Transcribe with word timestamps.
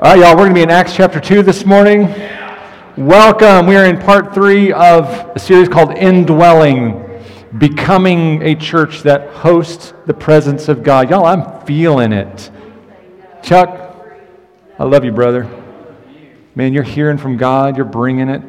All 0.00 0.12
right, 0.12 0.20
y'all, 0.20 0.36
we're 0.36 0.44
going 0.44 0.50
to 0.50 0.54
be 0.54 0.62
in 0.62 0.70
Acts 0.70 0.94
chapter 0.94 1.18
2 1.18 1.42
this 1.42 1.64
morning. 1.64 2.02
Welcome. 2.96 3.66
We 3.66 3.74
are 3.74 3.84
in 3.84 3.98
part 3.98 4.32
three 4.32 4.72
of 4.72 5.06
a 5.34 5.40
series 5.40 5.68
called 5.68 5.90
Indwelling, 5.98 7.20
becoming 7.58 8.40
a 8.42 8.54
church 8.54 9.02
that 9.02 9.28
hosts 9.30 9.94
the 10.06 10.14
presence 10.14 10.68
of 10.68 10.84
God. 10.84 11.10
Y'all, 11.10 11.26
I'm 11.26 11.66
feeling 11.66 12.12
it. 12.12 12.48
Chuck, 13.42 13.96
I 14.78 14.84
love 14.84 15.04
you, 15.04 15.10
brother. 15.10 15.50
Man, 16.54 16.72
you're 16.72 16.84
hearing 16.84 17.18
from 17.18 17.36
God, 17.36 17.76
you're 17.76 17.84
bringing 17.84 18.28
it. 18.28 18.42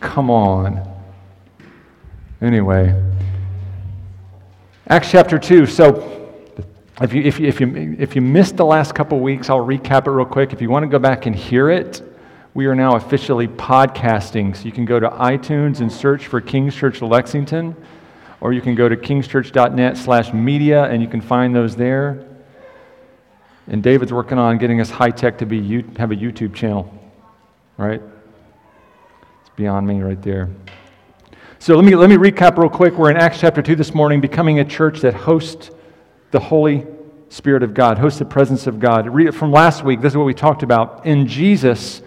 Come 0.00 0.28
on. 0.28 0.86
Anyway, 2.42 3.02
Acts 4.88 5.10
chapter 5.10 5.38
2. 5.38 5.64
So, 5.64 6.23
if 7.02 7.12
you, 7.12 7.22
if, 7.22 7.40
you, 7.40 7.48
if, 7.48 7.60
you, 7.60 7.96
if 7.98 8.14
you 8.14 8.22
missed 8.22 8.56
the 8.56 8.64
last 8.64 8.94
couple 8.94 9.18
weeks, 9.18 9.50
I'll 9.50 9.66
recap 9.66 10.06
it 10.06 10.10
real 10.10 10.24
quick. 10.24 10.52
If 10.52 10.62
you 10.62 10.70
want 10.70 10.84
to 10.84 10.88
go 10.88 11.00
back 11.00 11.26
and 11.26 11.34
hear 11.34 11.68
it, 11.68 12.02
we 12.54 12.66
are 12.66 12.74
now 12.76 12.94
officially 12.94 13.48
podcasting. 13.48 14.56
So 14.56 14.64
you 14.64 14.70
can 14.70 14.84
go 14.84 15.00
to 15.00 15.08
iTunes 15.08 15.80
and 15.80 15.90
search 15.90 16.28
for 16.28 16.40
King's 16.40 16.72
Church 16.72 17.02
Lexington, 17.02 17.74
or 18.40 18.52
you 18.52 18.60
can 18.60 18.76
go 18.76 18.88
to 18.88 18.96
kingschurch.net 18.96 19.96
slash 19.96 20.32
media, 20.32 20.84
and 20.84 21.02
you 21.02 21.08
can 21.08 21.20
find 21.20 21.52
those 21.52 21.74
there. 21.74 22.28
And 23.66 23.82
David's 23.82 24.12
working 24.12 24.38
on 24.38 24.58
getting 24.58 24.80
us 24.80 24.88
high 24.88 25.10
tech 25.10 25.38
to 25.38 25.46
be 25.46 25.82
have 25.96 26.12
a 26.12 26.16
YouTube 26.16 26.54
channel, 26.54 26.96
right? 27.76 28.00
It's 29.40 29.50
beyond 29.56 29.88
me 29.88 30.00
right 30.00 30.22
there. 30.22 30.48
So 31.58 31.74
let 31.74 31.84
me, 31.84 31.96
let 31.96 32.08
me 32.08 32.16
recap 32.16 32.56
real 32.56 32.70
quick. 32.70 32.94
We're 32.94 33.10
in 33.10 33.16
Acts 33.16 33.40
chapter 33.40 33.62
2 33.62 33.74
this 33.74 33.94
morning, 33.94 34.20
becoming 34.20 34.60
a 34.60 34.64
church 34.64 35.00
that 35.00 35.14
hosts 35.14 35.70
the 36.34 36.40
Holy 36.40 36.84
Spirit 37.28 37.62
of 37.62 37.74
God, 37.74 37.96
host 37.96 38.18
the 38.18 38.24
presence 38.24 38.66
of 38.66 38.80
God. 38.80 39.08
Read 39.08 39.32
from 39.36 39.52
last 39.52 39.84
week. 39.84 40.00
This 40.00 40.14
is 40.14 40.16
what 40.16 40.26
we 40.26 40.34
talked 40.34 40.64
about. 40.64 41.06
In 41.06 41.28
Jesus, 41.28 42.02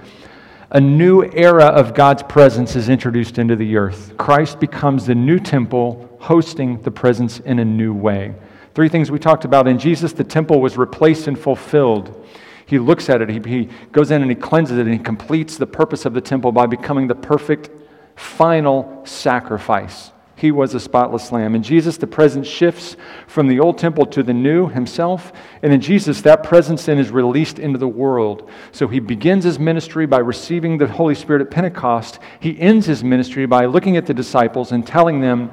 a 0.70 0.81
new 0.81 1.23
era 1.23 1.67
of 1.67 1.94
God's 1.94 2.23
presence 2.23 2.75
is 2.75 2.89
introduced 2.89 3.38
into 3.38 3.56
the 3.56 3.78
earth. 3.78 4.17
Christ 4.17 4.59
becomes 4.59 5.06
the 5.06 5.16
new 5.16 5.39
temple, 5.39 6.17
hosting 6.19 6.81
the 6.81 6.92
presence 6.92 7.39
in 7.39 7.59
a 7.59 7.64
new 7.64 7.94
way. 7.94 8.36
Three 8.75 8.89
things 8.89 9.09
we 9.09 9.17
talked 9.17 9.45
about. 9.45 9.66
In 9.66 9.80
Jesus, 9.80 10.11
the 10.11 10.25
temple 10.25 10.59
was 10.59 10.75
replaced 10.75 11.30
and 11.30 11.39
fulfilled. 11.39 12.28
He 12.66 12.80
looks 12.80 13.09
at 13.09 13.22
it, 13.22 13.30
he, 13.30 13.39
he 13.50 13.69
goes 13.94 14.12
in 14.12 14.22
and 14.22 14.30
he 14.30 14.36
cleanses 14.36 14.78
it, 14.78 14.81
and 14.81 14.91
he 14.91 15.00
completes 15.00 15.56
the 15.56 15.67
purpose 15.67 16.03
of 16.03 16.14
the 16.14 16.19
temple 16.19 16.52
by 16.52 16.66
becoming 16.66 17.08
the 17.08 17.16
perfect 17.16 17.69
final 18.17 19.03
sacrifice. 19.06 20.12
He 20.38 20.52
was 20.52 20.76
a 20.76 20.80
spotless 20.80 21.32
lamb. 21.32 21.56
In 21.56 21.64
Jesus, 21.64 21.98
the 21.98 22.06
presence 22.06 22.48
shifts 22.48 22.96
from 23.26 23.48
the 23.48 23.60
old 23.60 23.80
temple 23.80 24.06
to 24.06 24.22
the 24.22 24.36
new 24.36 24.70
himself. 24.70 25.34
And 25.64 25.74
in 25.74 25.82
Jesus, 25.82 26.22
that 26.22 26.44
presence 26.44 26.86
then 26.86 27.00
is 27.00 27.10
released 27.10 27.58
into 27.58 27.80
the 27.80 27.88
world. 27.88 28.48
So 28.72 28.88
he 28.88 29.00
begins 29.00 29.46
his 29.46 29.58
ministry 29.58 30.06
by 30.06 30.20
receiving 30.20 30.78
the 30.78 30.86
Holy 30.86 31.16
Spirit 31.16 31.42
at 31.42 31.50
Pentecost. 31.50 32.20
He 32.40 32.60
ends 32.60 32.86
his 32.86 33.04
ministry 33.04 33.48
by 33.48 33.66
looking 33.66 33.98
at 33.98 34.06
the 34.06 34.14
disciples 34.14 34.72
and 34.72 34.86
telling 34.86 35.22
them, 35.22 35.52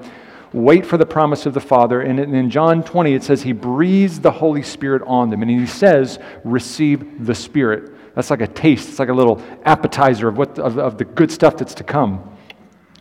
wait 0.53 0.85
for 0.85 0.99
the 0.99 1.07
promise 1.07 1.47
of 1.47 1.55
the 1.55 1.63
Father. 1.63 2.03
And 2.03 2.21
in 2.21 2.51
John 2.51 2.85
20, 2.85 3.15
it 3.15 3.25
says 3.25 3.43
he 3.43 3.53
breathes 3.53 4.21
the 4.21 4.33
Holy 4.33 4.63
Spirit 4.63 5.01
on 5.07 5.31
them. 5.31 5.41
And 5.41 5.51
he 5.51 5.67
says, 5.67 6.19
receive 6.45 7.25
the 7.25 7.35
Spirit. 7.35 7.91
That's 8.15 8.29
like 8.29 8.43
a 8.43 8.47
taste, 8.47 8.91
it's 8.91 8.99
like 8.99 9.09
a 9.09 9.15
little 9.15 9.43
appetizer 9.65 10.29
of, 10.29 10.37
what, 10.37 10.59
of, 10.59 10.79
of 10.79 10.99
the 10.99 11.07
good 11.07 11.33
stuff 11.33 11.57
that's 11.57 11.75
to 11.77 11.85
come. 11.85 12.34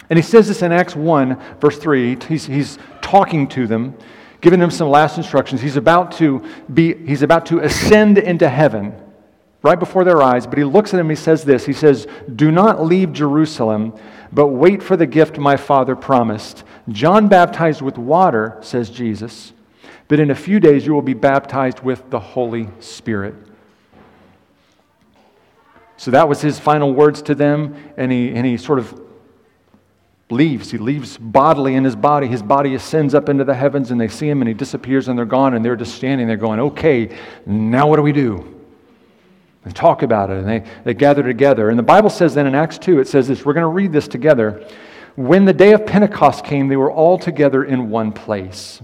And 0.09 0.17
he 0.17 0.23
says 0.23 0.47
this 0.47 0.61
in 0.61 0.71
Acts 0.71 0.95
1, 0.95 1.59
verse 1.59 1.77
3. 1.77 2.17
He's, 2.27 2.45
he's 2.45 2.77
talking 3.01 3.47
to 3.49 3.67
them, 3.67 3.97
giving 4.41 4.59
them 4.59 4.71
some 4.71 4.89
last 4.89 5.17
instructions. 5.17 5.61
He's 5.61 5.77
about 5.77 6.11
to 6.13 6.43
be, 6.73 6.93
he's 7.05 7.21
about 7.21 7.45
to 7.47 7.59
ascend 7.59 8.17
into 8.17 8.49
heaven 8.49 8.93
right 9.61 9.79
before 9.79 10.03
their 10.03 10.21
eyes, 10.21 10.45
but 10.45 10.57
he 10.57 10.63
looks 10.63 10.93
at 10.93 10.97
them 10.97 11.09
and 11.09 11.17
he 11.17 11.23
says 11.23 11.43
this. 11.45 11.65
He 11.65 11.73
says, 11.73 12.05
Do 12.35 12.51
not 12.51 12.83
leave 12.83 13.13
Jerusalem, 13.13 13.97
but 14.31 14.47
wait 14.47 14.83
for 14.83 14.97
the 14.97 15.07
gift 15.07 15.37
my 15.37 15.55
father 15.55 15.95
promised. 15.95 16.63
John 16.89 17.29
baptized 17.29 17.81
with 17.81 17.97
water, 17.97 18.57
says 18.61 18.89
Jesus, 18.89 19.53
but 20.09 20.19
in 20.19 20.31
a 20.31 20.35
few 20.35 20.59
days 20.59 20.85
you 20.85 20.93
will 20.93 21.01
be 21.01 21.13
baptized 21.13 21.79
with 21.79 22.09
the 22.09 22.19
Holy 22.19 22.67
Spirit. 22.81 23.35
So 25.95 26.11
that 26.11 26.27
was 26.27 26.41
his 26.41 26.59
final 26.59 26.93
words 26.93 27.21
to 27.23 27.35
them, 27.35 27.75
and 27.95 28.11
he, 28.11 28.33
and 28.35 28.45
he 28.45 28.57
sort 28.57 28.79
of 28.79 28.99
leaves. 30.29 30.71
He 30.71 30.77
leaves 30.77 31.17
bodily 31.17 31.75
in 31.75 31.83
his 31.83 31.95
body. 31.95 32.27
His 32.27 32.41
body 32.41 32.75
ascends 32.75 33.13
up 33.13 33.29
into 33.29 33.43
the 33.43 33.53
heavens, 33.53 33.91
and 33.91 33.99
they 33.99 34.07
see 34.07 34.29
him, 34.29 34.41
and 34.41 34.47
he 34.47 34.53
disappears, 34.53 35.07
and 35.07 35.17
they're 35.17 35.25
gone, 35.25 35.53
and 35.53 35.63
they're 35.63 35.75
just 35.75 35.95
standing 35.95 36.27
there 36.27 36.37
going, 36.37 36.59
Okay, 36.59 37.15
now 37.45 37.87
what 37.87 37.97
do 37.97 38.01
we 38.01 38.13
do? 38.13 38.49
They 39.63 39.71
talk 39.71 40.01
about 40.01 40.29
it, 40.29 40.39
and 40.39 40.47
they, 40.47 40.63
they 40.83 40.93
gather 40.93 41.23
together. 41.23 41.69
And 41.69 41.79
the 41.79 41.83
Bible 41.83 42.09
says 42.09 42.33
then 42.33 42.47
in 42.47 42.55
Acts 42.55 42.77
2, 42.77 42.99
it 42.99 43.07
says 43.07 43.27
this 43.27 43.45
we're 43.45 43.53
going 43.53 43.63
to 43.63 43.67
read 43.67 43.93
this 43.93 44.07
together. 44.07 44.67
When 45.15 45.45
the 45.45 45.53
day 45.53 45.73
of 45.73 45.85
Pentecost 45.85 46.43
came, 46.43 46.67
they 46.67 46.75
were 46.75 46.91
all 46.91 47.17
together 47.17 47.63
in 47.63 47.89
one 47.89 48.11
place. 48.11 48.81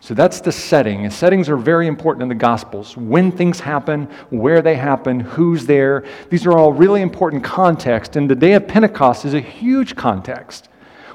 So 0.00 0.14
that's 0.14 0.40
the 0.40 0.52
setting. 0.52 1.04
And 1.04 1.12
settings 1.12 1.48
are 1.48 1.56
very 1.56 1.86
important 1.86 2.22
in 2.22 2.28
the 2.28 2.34
Gospels. 2.34 2.96
When 2.96 3.30
things 3.30 3.60
happen, 3.60 4.04
where 4.30 4.62
they 4.62 4.76
happen, 4.76 5.20
who's 5.20 5.66
there. 5.66 6.04
These 6.30 6.46
are 6.46 6.56
all 6.56 6.72
really 6.72 7.02
important 7.02 7.44
context. 7.44 8.16
And 8.16 8.28
the 8.28 8.34
day 8.34 8.54
of 8.54 8.66
Pentecost 8.66 9.26
is 9.26 9.34
a 9.34 9.40
huge 9.40 9.96
context. 9.96 10.69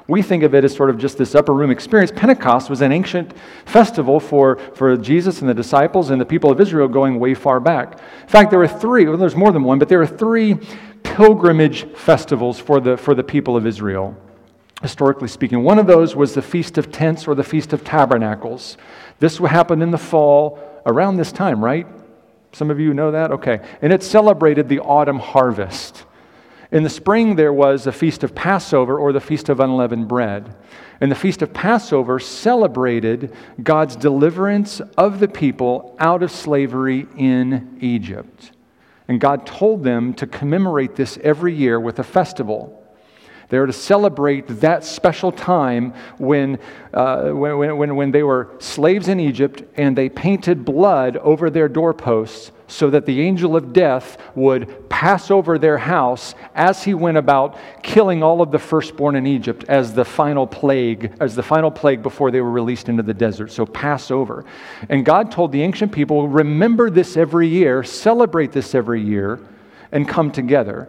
We 0.08 0.22
think 0.22 0.44
of 0.44 0.54
it 0.54 0.64
as 0.64 0.74
sort 0.74 0.90
of 0.90 0.98
just 0.98 1.18
this 1.18 1.34
upper 1.34 1.52
room 1.52 1.70
experience. 1.70 2.12
Pentecost 2.14 2.70
was 2.70 2.80
an 2.80 2.92
ancient 2.92 3.32
festival 3.64 4.20
for, 4.20 4.56
for 4.74 4.96
Jesus 4.96 5.40
and 5.40 5.48
the 5.48 5.54
disciples 5.54 6.10
and 6.10 6.20
the 6.20 6.26
people 6.26 6.50
of 6.50 6.60
Israel 6.60 6.86
going 6.86 7.18
way 7.18 7.34
far 7.34 7.58
back. 7.58 8.00
In 8.22 8.28
fact, 8.28 8.50
there 8.50 8.60
were 8.60 8.68
three, 8.68 9.06
well, 9.06 9.16
there's 9.16 9.34
more 9.34 9.50
than 9.50 9.64
one, 9.64 9.80
but 9.80 9.88
there 9.88 10.00
are 10.00 10.06
three 10.06 10.58
pilgrimage 11.02 11.88
festivals 11.94 12.60
for 12.60 12.78
the, 12.78 12.96
for 12.96 13.14
the 13.14 13.24
people 13.24 13.56
of 13.56 13.66
Israel, 13.66 14.16
historically 14.80 15.28
speaking. 15.28 15.64
One 15.64 15.78
of 15.78 15.88
those 15.88 16.14
was 16.14 16.34
the 16.34 16.42
Feast 16.42 16.78
of 16.78 16.92
Tents 16.92 17.26
or 17.26 17.34
the 17.34 17.44
Feast 17.44 17.72
of 17.72 17.82
Tabernacles. 17.82 18.76
This 19.18 19.38
happened 19.38 19.82
in 19.82 19.90
the 19.90 19.98
fall 19.98 20.60
around 20.86 21.16
this 21.16 21.32
time, 21.32 21.64
right? 21.64 21.86
Some 22.52 22.70
of 22.70 22.78
you 22.78 22.94
know 22.94 23.10
that? 23.10 23.32
Okay. 23.32 23.60
And 23.82 23.92
it 23.92 24.04
celebrated 24.04 24.68
the 24.68 24.78
autumn 24.80 25.18
harvest. 25.18 26.04
In 26.72 26.82
the 26.82 26.90
spring, 26.90 27.36
there 27.36 27.52
was 27.52 27.86
a 27.86 27.92
feast 27.92 28.24
of 28.24 28.34
Passover 28.34 28.98
or 28.98 29.12
the 29.12 29.20
feast 29.20 29.48
of 29.48 29.60
unleavened 29.60 30.08
bread. 30.08 30.54
And 31.00 31.10
the 31.10 31.16
feast 31.16 31.42
of 31.42 31.52
Passover 31.52 32.18
celebrated 32.18 33.32
God's 33.62 33.96
deliverance 33.96 34.80
of 34.96 35.20
the 35.20 35.28
people 35.28 35.94
out 35.98 36.22
of 36.22 36.30
slavery 36.30 37.06
in 37.16 37.78
Egypt. 37.80 38.52
And 39.06 39.20
God 39.20 39.46
told 39.46 39.84
them 39.84 40.14
to 40.14 40.26
commemorate 40.26 40.96
this 40.96 41.18
every 41.22 41.54
year 41.54 41.78
with 41.78 41.98
a 42.00 42.04
festival. 42.04 42.82
They 43.48 43.60
were 43.60 43.68
to 43.68 43.72
celebrate 43.72 44.48
that 44.48 44.82
special 44.82 45.30
time 45.30 45.94
when, 46.18 46.58
uh, 46.92 47.30
when, 47.30 47.76
when, 47.76 47.96
when 47.96 48.10
they 48.10 48.24
were 48.24 48.50
slaves 48.58 49.06
in 49.06 49.20
Egypt 49.20 49.62
and 49.76 49.96
they 49.96 50.08
painted 50.08 50.64
blood 50.64 51.16
over 51.18 51.48
their 51.48 51.68
doorposts 51.68 52.50
so 52.68 52.90
that 52.90 53.06
the 53.06 53.20
angel 53.20 53.56
of 53.56 53.72
death 53.72 54.18
would 54.34 54.88
pass 54.88 55.30
over 55.30 55.58
their 55.58 55.78
house 55.78 56.34
as 56.54 56.82
he 56.82 56.94
went 56.94 57.16
about 57.16 57.58
killing 57.82 58.22
all 58.22 58.42
of 58.42 58.50
the 58.50 58.58
firstborn 58.58 59.16
in 59.16 59.26
Egypt 59.26 59.64
as 59.68 59.94
the 59.94 60.04
final 60.04 60.46
plague, 60.46 61.12
as 61.20 61.34
the 61.34 61.42
final 61.42 61.70
plague 61.70 62.02
before 62.02 62.30
they 62.30 62.40
were 62.40 62.50
released 62.50 62.88
into 62.88 63.02
the 63.02 63.14
desert. 63.14 63.52
So 63.52 63.66
Passover. 63.66 64.44
And 64.88 65.04
God 65.04 65.30
told 65.30 65.52
the 65.52 65.62
ancient 65.62 65.92
people, 65.92 66.28
remember 66.28 66.90
this 66.90 67.16
every 67.16 67.48
year, 67.48 67.84
celebrate 67.84 68.52
this 68.52 68.74
every 68.74 69.02
year, 69.02 69.38
and 69.92 70.08
come 70.08 70.30
together. 70.32 70.88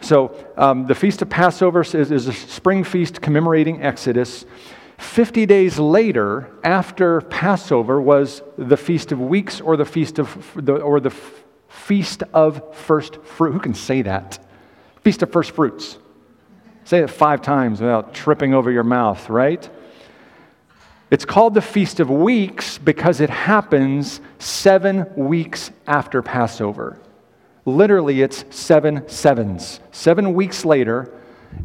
So 0.00 0.34
um, 0.58 0.86
the 0.86 0.94
Feast 0.94 1.22
of 1.22 1.30
Passover 1.30 1.80
is, 1.80 1.94
is 1.94 2.26
a 2.26 2.32
spring 2.32 2.84
feast 2.84 3.22
commemorating 3.22 3.82
Exodus. 3.82 4.44
50 4.98 5.46
days 5.46 5.78
later, 5.78 6.50
after 6.62 7.20
Passover, 7.22 8.00
was 8.00 8.42
the 8.56 8.76
Feast 8.76 9.12
of 9.12 9.20
Weeks 9.20 9.60
or 9.60 9.76
the 9.76 9.84
Feast 9.84 10.18
of, 10.18 10.68
or 10.68 11.00
the 11.00 11.14
Feast 11.68 12.22
of 12.32 12.74
First 12.76 13.22
Fruit. 13.24 13.52
Who 13.52 13.60
can 13.60 13.74
say 13.74 14.02
that? 14.02 14.44
Feast 15.02 15.22
of 15.22 15.32
First 15.32 15.50
Fruits. 15.52 15.98
Say 16.84 16.98
it 16.98 17.10
five 17.10 17.42
times 17.42 17.80
without 17.80 18.14
tripping 18.14 18.54
over 18.54 18.70
your 18.70 18.84
mouth, 18.84 19.28
right? 19.28 19.68
It's 21.10 21.24
called 21.24 21.54
the 21.54 21.62
Feast 21.62 22.00
of 22.00 22.10
Weeks 22.10 22.78
because 22.78 23.20
it 23.20 23.30
happens 23.30 24.20
seven 24.38 25.06
weeks 25.16 25.70
after 25.86 26.22
Passover. 26.22 26.98
Literally, 27.64 28.20
it's 28.20 28.44
seven 28.50 29.08
sevens. 29.08 29.80
Seven 29.92 30.34
weeks 30.34 30.64
later, 30.64 31.12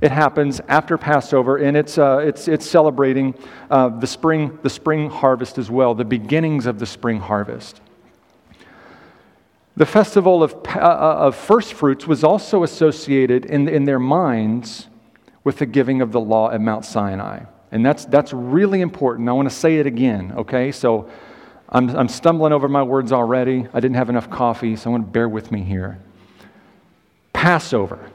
it 0.01 0.12
happens 0.12 0.62
after 0.68 0.97
Passover, 0.97 1.57
and 1.57 1.75
it's, 1.75 1.97
uh, 1.97 2.18
it's, 2.19 2.47
it's 2.47 2.69
celebrating 2.69 3.36
uh, 3.69 3.89
the, 3.89 4.07
spring, 4.07 4.57
the 4.62 4.69
spring 4.69 5.09
harvest 5.09 5.57
as 5.57 5.69
well, 5.69 5.94
the 5.94 6.06
beginnings 6.06 6.65
of 6.65 6.80
the 6.80 6.86
spring 6.86 7.19
harvest. 7.19 7.81
The 9.75 9.86
festival 9.86 10.44
of, 10.44 10.53
uh, 10.53 10.80
uh, 10.80 11.15
of 11.19 11.36
first 11.36 11.74
fruits 11.74 12.06
was 12.06 12.24
also 12.24 12.63
associated 12.63 13.45
in, 13.45 13.68
in 13.68 13.86
their 13.86 14.00
minds 14.00 14.88
with 15.44 15.57
the 15.57 15.65
giving 15.65 16.01
of 16.01 16.12
the 16.12 16.19
law 16.19 16.51
at 16.51 16.59
Mount 16.59 16.85
Sinai. 16.85 17.45
And 17.71 17.85
that's, 17.85 18.06
that's 18.06 18.33
really 18.33 18.81
important. 18.81 19.30
I 19.30 19.31
want 19.31 19.50
to 19.50 19.56
say 19.56 19.77
it 19.77 19.85
again, 19.85 20.33
okay? 20.35 20.71
So 20.71 21.09
I'm, 21.69 21.89
I'm 21.89 22.07
stumbling 22.07 22.51
over 22.51 22.68
my 22.68 22.83
words 22.83 23.12
already. 23.12 23.68
I 23.74 23.80
didn't 23.80 23.95
have 23.95 24.09
enough 24.09 24.30
coffee, 24.30 24.75
so 24.75 24.89
I 24.89 24.92
want 24.92 25.06
to 25.06 25.12
bear 25.12 25.30
with 25.30 25.51
me 25.51 25.63
here. 25.63 26.00
Passover, 27.31 28.12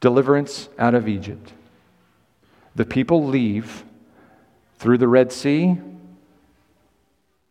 deliverance 0.00 0.68
out 0.78 0.94
of 0.94 1.08
Egypt. 1.08 1.52
The 2.74 2.84
people 2.84 3.26
leave 3.26 3.84
through 4.78 4.98
the 4.98 5.08
Red 5.08 5.32
Sea. 5.32 5.76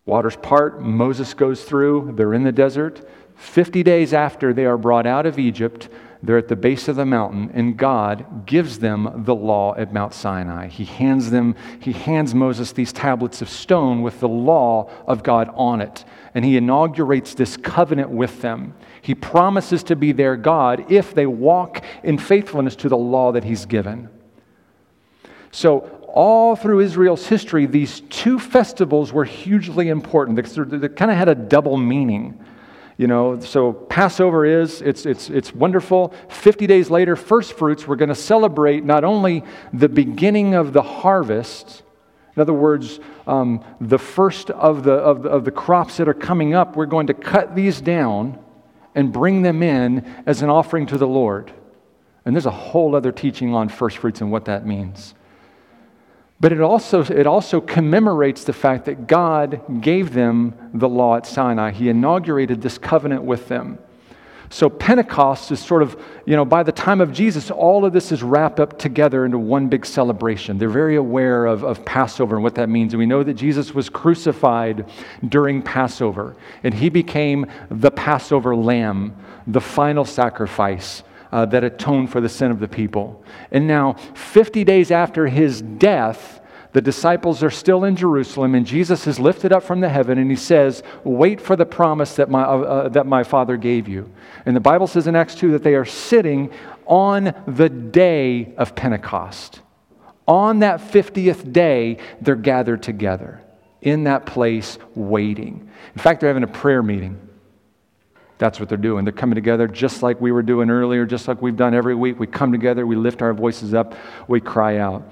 Waters 0.06 0.38
part, 0.38 0.82
Moses 0.82 1.34
goes 1.34 1.64
through, 1.64 2.14
they're 2.16 2.34
in 2.34 2.44
the 2.44 2.52
desert. 2.52 3.08
50 3.38 3.84
days 3.84 4.14
after 4.14 4.54
they 4.54 4.66
are 4.66 4.78
brought 4.78 5.06
out 5.06 5.26
of 5.26 5.40
Egypt, 5.40 5.90
they're 6.24 6.40
at 6.40 6.48
the 6.48 6.56
base 6.56 6.88
of 6.88 6.96
the 6.96 7.06
mountain, 7.06 7.52
and 7.54 7.78
God 7.78 8.46
gives 8.48 8.80
them 8.80 9.24
the 9.26 9.36
law 9.36 9.76
at 9.76 9.94
Mount 9.94 10.14
Sinai. 10.14 10.68
He 10.68 10.86
hands 10.86 11.30
them, 11.30 11.56
he 11.80 11.92
hands 11.92 12.34
Moses 12.34 12.72
these 12.72 12.92
tablets 12.92 13.42
of 13.42 13.50
stone 13.50 14.02
with 14.02 14.20
the 14.20 14.28
law 14.28 14.90
of 15.06 15.22
God 15.22 15.50
on 15.54 15.80
it. 15.82 16.04
And 16.34 16.44
he 16.44 16.58
inaugurates 16.58 17.36
this 17.36 17.56
covenant 17.56 18.10
with 18.10 18.42
them. 18.42 18.74
He 19.02 19.14
promises 19.14 19.84
to 19.84 19.96
be 19.96 20.12
their 20.12 20.36
God 20.36 20.92
if 20.92 21.14
they 21.14 21.28
walk 21.28 21.84
in 22.04 22.18
faithfulness 22.18 22.76
to 22.78 22.90
the 22.90 22.98
law 22.98 23.32
that 23.34 23.44
he's 23.44 23.66
given. 23.66 24.10
So, 25.52 25.92
all 26.08 26.56
through 26.56 26.80
Israel's 26.80 27.28
history, 27.28 27.68
these 27.68 28.02
two 28.10 28.40
festivals 28.40 29.14
were 29.14 29.26
hugely 29.26 29.90
important. 29.90 30.36
They, 30.36 30.78
they 30.78 30.90
kind 30.90 31.12
of 31.12 31.18
had 31.18 31.30
a 31.30 31.36
double 31.36 31.78
meaning. 31.78 32.44
You 32.98 33.06
know, 33.06 33.40
so 33.40 33.74
Passover 33.74 34.44
is, 34.44 34.82
it's, 34.82 35.06
it's, 35.06 35.30
it's 35.30 35.54
wonderful. 35.54 36.14
50 36.30 36.66
days 36.66 36.90
later, 36.90 37.16
first 37.16 37.54
fruits, 37.54 37.88
we're 37.88 37.96
going 37.96 38.10
to 38.10 38.16
celebrate 38.16 38.84
not 38.84 39.04
only 39.04 39.44
the 39.72 39.88
beginning 39.88 40.56
of 40.56 40.74
the 40.74 40.82
harvest, 40.82 41.84
in 42.36 42.42
other 42.42 42.54
words, 42.54 43.00
um, 43.28 43.64
the 43.80 44.00
first 44.00 44.50
of 44.50 44.84
the, 44.84 44.94
of, 44.94 45.22
the, 45.22 45.30
of 45.30 45.46
the 45.46 45.52
crops 45.52 45.98
that 45.98 46.08
are 46.08 46.14
coming 46.16 46.56
up, 46.56 46.76
we're 46.76 46.88
going 46.88 47.08
to 47.08 47.14
cut 47.14 47.56
these 47.56 47.82
down 47.82 48.40
and 48.96 49.14
bring 49.14 49.44
them 49.44 49.62
in 49.62 50.04
as 50.26 50.42
an 50.42 50.50
offering 50.50 50.88
to 50.88 50.98
the 50.98 51.08
Lord. 51.08 51.52
And 52.26 52.36
there's 52.36 52.48
a 52.48 52.52
whole 52.52 52.96
other 52.96 53.12
teaching 53.12 53.54
on 53.54 53.70
first 53.70 54.00
fruits 54.00 54.22
and 54.22 54.32
what 54.32 54.46
that 54.46 54.66
means. 54.66 55.14
But 56.40 56.52
it 56.52 56.62
also, 56.62 57.02
it 57.04 57.26
also 57.26 57.60
commemorates 57.60 58.44
the 58.44 58.54
fact 58.54 58.86
that 58.86 59.08
God 59.08 59.82
gave 59.82 60.14
them 60.14 60.54
the 60.74 60.88
law 60.88 61.16
at 61.16 61.26
Sinai. 61.26 61.72
He 61.72 61.90
inaugurated 61.90 62.62
this 62.62 62.78
covenant 62.78 63.24
with 63.24 63.48
them. 63.48 63.80
So 64.50 64.70
Pentecost 64.70 65.52
is 65.52 65.60
sort 65.60 65.82
of, 65.82 66.02
you 66.26 66.36
know, 66.36 66.46
by 66.46 66.64
the 66.64 66.72
time 66.72 67.02
of 67.02 67.12
Jesus, 67.12 67.52
all 67.52 67.84
of 67.84 67.92
this 67.92 68.12
is 68.14 68.24
wrapped 68.24 68.60
up 68.62 68.80
together 68.80 69.26
into 69.26 69.38
one 69.38 69.68
big 69.68 69.86
celebration. 69.86 70.58
They're 70.58 70.70
very 70.70 70.96
aware 70.96 71.46
of, 71.46 71.66
of 71.66 71.84
Passover 71.84 72.36
and 72.36 72.44
what 72.44 72.56
that 72.56 72.70
means. 72.70 72.94
And 72.94 73.00
we 73.00 73.06
know 73.06 73.24
that 73.24 73.34
Jesus 73.34 73.74
was 73.74 73.90
crucified 73.90 74.90
during 75.28 75.62
Passover, 75.62 76.38
and 76.64 76.74
he 76.74 76.88
became 76.88 77.48
the 77.70 77.92
Passover 77.92 78.56
lamb, 78.56 79.18
the 79.48 79.60
final 79.60 80.06
sacrifice 80.06 81.04
uh, 81.32 81.46
that 81.46 81.64
atoned 81.64 82.12
for 82.12 82.22
the 82.22 82.30
sin 82.30 82.52
of 82.52 82.60
the 82.60 82.68
people. 82.68 83.24
And 83.52 83.68
now, 83.68 83.94
50 83.94 84.64
days 84.64 84.92
after 84.92 85.28
his 85.28 85.62
death, 85.62 86.42
the 86.74 86.82
disciples 86.82 87.44
are 87.44 87.50
still 87.50 87.84
in 87.86 87.96
Jerusalem, 87.96 88.54
and 88.54 88.66
Jesus 88.66 89.08
is 89.08 89.20
lifted 89.20 89.52
up 89.52 89.64
from 89.64 89.80
the 89.80 89.90
heaven, 89.90 90.18
and 90.18 90.30
he 90.30 90.36
says, 90.36 90.84
Wait 91.04 91.42
for 91.42 91.56
the 91.56 91.66
promise 91.66 92.16
that 92.18 92.30
my, 92.30 92.44
uh, 92.44 92.58
uh 92.58 92.90
that 92.90 93.08
my 93.08 93.24
Father 93.24 93.58
gave 93.58 93.88
you. 93.88 94.12
And 94.46 94.56
the 94.56 94.62
Bible 94.62 94.88
says 94.88 95.08
in 95.08 95.16
Acts 95.16 95.36
2 95.36 95.52
that 95.54 95.64
they 95.64 95.76
are 95.76 95.86
sitting 95.86 96.52
on 96.86 97.34
the 97.48 97.70
day 97.70 98.54
of 98.58 98.76
Pentecost. 98.76 99.62
On 100.28 100.60
that 100.60 100.80
50th 100.80 101.52
day, 101.54 101.98
they're 102.22 102.36
gathered 102.36 102.84
together 102.84 103.42
in 103.82 104.04
that 104.04 104.26
place 104.26 104.78
waiting. 104.94 105.70
In 105.96 106.02
fact, 106.02 106.20
they're 106.20 106.30
having 106.30 106.44
a 106.44 106.48
prayer 106.48 106.84
meeting. 106.84 107.27
That's 108.38 108.60
what 108.60 108.70
they're 108.70 108.78
doing. 108.78 109.04
They're 109.04 109.12
coming 109.12 109.36
together 109.36 109.68
just 109.68 110.04
like 110.04 110.22
we 110.22 110.32
were 110.32 110.44
doing 110.44 110.70
earlier, 110.70 111.06
just 111.06 111.28
like 111.28 111.42
we've 111.42 111.56
done 111.56 111.74
every 111.74 111.96
week. 111.96 112.20
We 112.20 112.28
come 112.28 112.52
together, 112.52 112.86
we 112.86 112.96
lift 112.96 113.22
our 113.22 113.34
voices 113.34 113.74
up, 113.74 113.96
we 114.28 114.40
cry 114.40 114.78
out. 114.78 115.10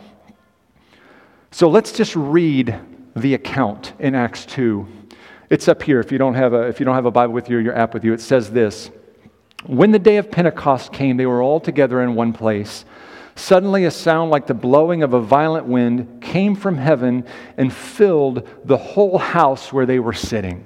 So 1.52 1.70
let's 1.70 1.92
just 1.92 2.16
read 2.16 2.80
the 3.16 3.34
account 3.34 3.94
in 4.00 4.14
Acts 4.14 4.46
2. 4.46 4.88
It's 5.50 5.68
up 5.68 5.82
here 5.82 6.00
if 6.00 6.12
you 6.12 6.18
don't 6.18 6.36
have 6.36 6.54
a, 6.54 6.68
if 6.68 6.80
you 6.80 6.86
don't 6.86 6.96
have 6.96 7.06
a 7.06 7.12
Bible 7.12 7.34
with 7.34 7.50
you 7.50 7.58
or 7.58 7.62
your 7.62 7.76
app 7.76 7.94
with 7.94 8.04
you. 8.04 8.14
It 8.14 8.22
says 8.22 8.52
this 8.52 8.92
When 9.66 9.92
the 9.92 10.00
day 10.00 10.18
of 10.18 10.30
Pentecost 10.30 10.92
came, 10.92 11.18
they 11.18 11.26
were 11.26 11.42
all 11.42 11.60
together 11.60 12.02
in 12.02 12.14
one 12.14 12.34
place. 12.34 12.86
Suddenly, 13.38 13.86
a 13.86 13.92
sound 13.92 14.32
like 14.32 14.48
the 14.48 14.54
blowing 14.54 15.04
of 15.04 15.14
a 15.14 15.20
violent 15.20 15.66
wind 15.66 16.22
came 16.22 16.56
from 16.56 16.78
heaven 16.78 17.26
and 17.58 17.74
filled 17.74 18.48
the 18.64 18.78
whole 18.78 19.18
house 19.18 19.74
where 19.74 19.86
they 19.86 20.00
were 20.00 20.14
sitting 20.14 20.66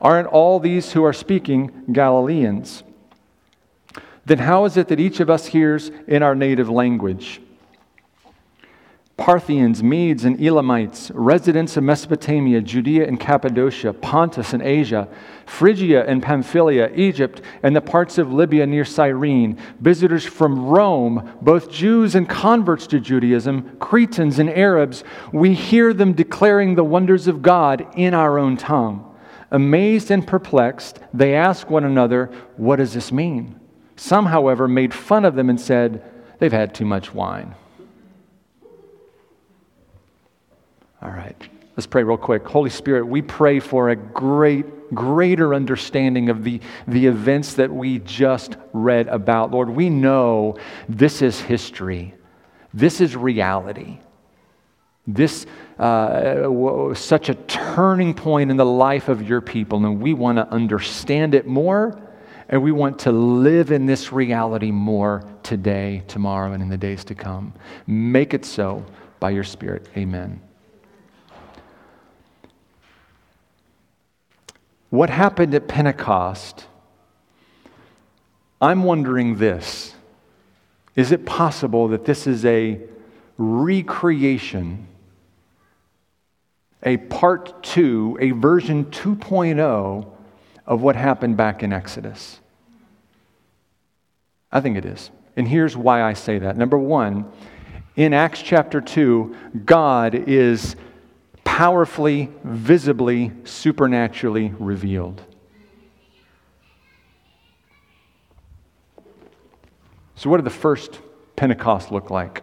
Aren't 0.00 0.28
all 0.28 0.60
these 0.60 0.92
who 0.92 1.04
are 1.04 1.12
speaking 1.12 1.84
Galileans? 1.92 2.82
Then 4.26 4.38
how 4.38 4.64
is 4.64 4.76
it 4.76 4.88
that 4.88 5.00
each 5.00 5.20
of 5.20 5.30
us 5.30 5.46
hears 5.46 5.90
in 6.08 6.22
our 6.22 6.34
native 6.34 6.68
language? 6.68 7.40
Parthians, 9.16 9.82
Medes, 9.82 10.26
and 10.26 10.38
Elamites, 10.38 11.10
residents 11.14 11.78
of 11.78 11.84
Mesopotamia, 11.84 12.60
Judea 12.60 13.06
and 13.06 13.18
Cappadocia, 13.18 13.94
Pontus 13.94 14.52
and 14.52 14.62
Asia, 14.62 15.08
Phrygia 15.46 16.04
and 16.04 16.22
Pamphylia, 16.22 16.90
Egypt, 16.94 17.40
and 17.62 17.74
the 17.74 17.80
parts 17.80 18.18
of 18.18 18.30
Libya 18.30 18.66
near 18.66 18.84
Cyrene, 18.84 19.58
visitors 19.80 20.26
from 20.26 20.66
Rome, 20.66 21.32
both 21.40 21.70
Jews 21.70 22.14
and 22.14 22.28
converts 22.28 22.86
to 22.88 23.00
Judaism, 23.00 23.78
Cretans 23.78 24.38
and 24.38 24.50
Arabs, 24.50 25.02
we 25.32 25.54
hear 25.54 25.94
them 25.94 26.12
declaring 26.12 26.74
the 26.74 26.84
wonders 26.84 27.26
of 27.26 27.40
God 27.40 27.86
in 27.96 28.12
our 28.12 28.38
own 28.38 28.58
tongue. 28.58 29.15
Amazed 29.50 30.10
and 30.10 30.26
perplexed, 30.26 30.98
they 31.14 31.34
asked 31.34 31.70
one 31.70 31.84
another, 31.84 32.26
What 32.56 32.76
does 32.76 32.94
this 32.94 33.12
mean? 33.12 33.60
Some, 33.96 34.26
however, 34.26 34.68
made 34.68 34.92
fun 34.92 35.24
of 35.24 35.34
them 35.34 35.48
and 35.48 35.60
said, 35.60 36.02
They've 36.38 36.52
had 36.52 36.74
too 36.74 36.84
much 36.84 37.14
wine. 37.14 37.54
All 41.00 41.10
right, 41.10 41.36
let's 41.76 41.86
pray 41.86 42.02
real 42.02 42.16
quick. 42.16 42.46
Holy 42.46 42.70
Spirit, 42.70 43.06
we 43.06 43.22
pray 43.22 43.60
for 43.60 43.90
a 43.90 43.96
great, 43.96 44.92
greater 44.94 45.54
understanding 45.54 46.28
of 46.28 46.42
the, 46.42 46.60
the 46.88 47.06
events 47.06 47.54
that 47.54 47.72
we 47.72 48.00
just 48.00 48.56
read 48.72 49.06
about. 49.08 49.52
Lord, 49.52 49.70
we 49.70 49.90
know 49.90 50.56
this 50.88 51.22
is 51.22 51.40
history, 51.40 52.14
this 52.74 53.00
is 53.00 53.14
reality. 53.16 53.98
This 55.06 55.46
uh, 55.78 56.94
such 56.94 57.28
a 57.28 57.34
turning 57.34 58.14
point 58.14 58.50
in 58.50 58.56
the 58.56 58.64
life 58.64 59.08
of 59.08 59.28
your 59.28 59.40
people, 59.40 59.84
and 59.84 60.00
we 60.00 60.14
want 60.14 60.38
to 60.38 60.48
understand 60.48 61.34
it 61.34 61.46
more, 61.46 62.00
and 62.48 62.62
we 62.62 62.72
want 62.72 63.00
to 63.00 63.12
live 63.12 63.72
in 63.72 63.86
this 63.86 64.12
reality 64.12 64.70
more 64.70 65.24
today, 65.42 66.02
tomorrow, 66.08 66.52
and 66.52 66.62
in 66.62 66.68
the 66.68 66.78
days 66.78 67.04
to 67.04 67.14
come. 67.14 67.52
Make 67.86 68.32
it 68.32 68.44
so 68.44 68.86
by 69.20 69.30
your 69.30 69.44
Spirit. 69.44 69.88
Amen. 69.96 70.40
What 74.90 75.10
happened 75.10 75.54
at 75.54 75.68
Pentecost? 75.68 76.66
I'm 78.60 78.84
wondering 78.84 79.36
this. 79.36 79.94
Is 80.94 81.12
it 81.12 81.26
possible 81.26 81.88
that 81.88 82.06
this 82.06 82.26
is 82.26 82.46
a 82.46 82.80
recreation 83.36 84.86
a 86.86 86.96
part 86.96 87.64
two, 87.64 88.16
a 88.20 88.30
version 88.30 88.86
2.0 88.86 90.06
of 90.64 90.82
what 90.82 90.96
happened 90.96 91.36
back 91.36 91.62
in 91.64 91.72
Exodus? 91.72 92.38
I 94.52 94.60
think 94.60 94.78
it 94.78 94.84
is. 94.84 95.10
And 95.34 95.46
here's 95.46 95.76
why 95.76 96.02
I 96.02 96.12
say 96.12 96.38
that. 96.38 96.56
Number 96.56 96.78
one, 96.78 97.30
in 97.96 98.14
Acts 98.14 98.40
chapter 98.40 98.80
2, 98.80 99.36
God 99.64 100.14
is 100.14 100.76
powerfully, 101.44 102.30
visibly, 102.44 103.32
supernaturally 103.44 104.54
revealed. 104.58 105.22
So, 110.14 110.30
what 110.30 110.38
did 110.38 110.46
the 110.46 110.50
first 110.50 111.00
Pentecost 111.34 111.90
look 111.90 112.10
like? 112.10 112.42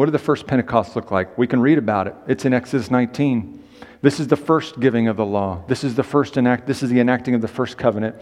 What 0.00 0.06
did 0.06 0.12
the 0.12 0.18
first 0.18 0.46
Pentecost 0.46 0.96
look 0.96 1.10
like? 1.10 1.36
We 1.36 1.46
can 1.46 1.60
read 1.60 1.76
about 1.76 2.06
it. 2.06 2.14
It's 2.26 2.46
in 2.46 2.54
Exodus 2.54 2.90
19. 2.90 3.62
This 4.00 4.18
is 4.18 4.28
the 4.28 4.34
first 4.34 4.80
giving 4.80 5.08
of 5.08 5.18
the 5.18 5.26
law. 5.26 5.62
This 5.68 5.84
is 5.84 5.94
the 5.94 6.02
first 6.02 6.38
enact 6.38 6.66
this 6.66 6.82
is 6.82 6.88
the 6.88 7.00
enacting 7.00 7.34
of 7.34 7.42
the 7.42 7.48
first 7.48 7.76
covenant. 7.76 8.16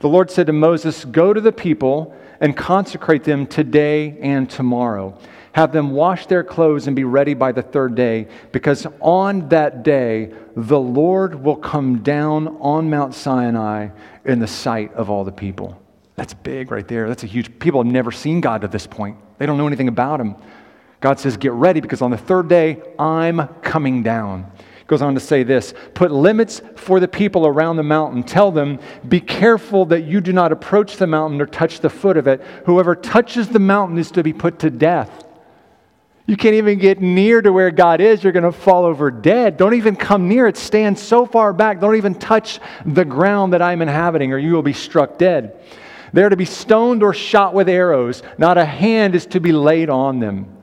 The 0.00 0.08
Lord 0.10 0.30
said 0.30 0.48
to 0.48 0.52
Moses, 0.52 1.06
"Go 1.06 1.32
to 1.32 1.40
the 1.40 1.50
people 1.50 2.14
and 2.42 2.54
consecrate 2.54 3.24
them 3.24 3.46
today 3.46 4.18
and 4.20 4.50
tomorrow. 4.50 5.14
Have 5.52 5.72
them 5.72 5.92
wash 5.92 6.26
their 6.26 6.44
clothes 6.44 6.88
and 6.88 6.94
be 6.94 7.04
ready 7.04 7.32
by 7.32 7.52
the 7.52 7.62
third 7.62 7.94
day, 7.94 8.28
because 8.52 8.86
on 9.00 9.48
that 9.48 9.82
day 9.82 10.28
the 10.54 10.78
Lord 10.78 11.42
will 11.42 11.56
come 11.56 12.00
down 12.00 12.54
on 12.60 12.90
Mount 12.90 13.14
Sinai 13.14 13.88
in 14.26 14.40
the 14.40 14.46
sight 14.46 14.92
of 14.92 15.08
all 15.08 15.24
the 15.24 15.32
people." 15.32 15.78
That's 16.16 16.34
big 16.34 16.70
right 16.70 16.86
there. 16.86 17.08
That's 17.08 17.24
a 17.24 17.28
huge 17.28 17.58
people 17.60 17.82
have 17.82 17.90
never 17.90 18.12
seen 18.12 18.42
God 18.42 18.60
to 18.60 18.68
this 18.68 18.86
point. 18.86 19.16
They 19.38 19.46
don't 19.46 19.56
know 19.56 19.66
anything 19.66 19.88
about 19.88 20.20
him. 20.20 20.34
God 21.04 21.20
says, 21.20 21.36
Get 21.36 21.52
ready 21.52 21.82
because 21.82 22.00
on 22.00 22.10
the 22.10 22.16
third 22.16 22.48
day, 22.48 22.82
I'm 22.98 23.46
coming 23.60 24.02
down. 24.02 24.50
Goes 24.86 25.02
on 25.02 25.12
to 25.12 25.20
say 25.20 25.42
this 25.42 25.74
Put 25.92 26.10
limits 26.10 26.62
for 26.76 26.98
the 26.98 27.06
people 27.06 27.46
around 27.46 27.76
the 27.76 27.82
mountain. 27.82 28.22
Tell 28.22 28.50
them, 28.50 28.78
Be 29.06 29.20
careful 29.20 29.84
that 29.86 30.04
you 30.04 30.22
do 30.22 30.32
not 30.32 30.50
approach 30.50 30.96
the 30.96 31.06
mountain 31.06 31.42
or 31.42 31.46
touch 31.46 31.80
the 31.80 31.90
foot 31.90 32.16
of 32.16 32.26
it. 32.26 32.40
Whoever 32.64 32.96
touches 32.96 33.50
the 33.50 33.58
mountain 33.58 33.98
is 33.98 34.12
to 34.12 34.22
be 34.22 34.32
put 34.32 34.60
to 34.60 34.70
death. 34.70 35.26
You 36.24 36.38
can't 36.38 36.54
even 36.54 36.78
get 36.78 37.02
near 37.02 37.42
to 37.42 37.52
where 37.52 37.70
God 37.70 38.00
is. 38.00 38.24
You're 38.24 38.32
going 38.32 38.50
to 38.50 38.50
fall 38.50 38.86
over 38.86 39.10
dead. 39.10 39.58
Don't 39.58 39.74
even 39.74 39.96
come 39.96 40.26
near 40.26 40.46
it. 40.46 40.56
Stand 40.56 40.98
so 40.98 41.26
far 41.26 41.52
back. 41.52 41.82
Don't 41.82 41.96
even 41.96 42.14
touch 42.14 42.60
the 42.86 43.04
ground 43.04 43.52
that 43.52 43.60
I'm 43.60 43.82
inhabiting, 43.82 44.32
or 44.32 44.38
you 44.38 44.54
will 44.54 44.62
be 44.62 44.72
struck 44.72 45.18
dead. 45.18 45.60
They 46.14 46.22
are 46.22 46.30
to 46.30 46.36
be 46.36 46.46
stoned 46.46 47.02
or 47.02 47.12
shot 47.12 47.52
with 47.52 47.68
arrows. 47.68 48.22
Not 48.38 48.56
a 48.56 48.64
hand 48.64 49.14
is 49.14 49.26
to 49.26 49.40
be 49.40 49.52
laid 49.52 49.90
on 49.90 50.18
them. 50.18 50.53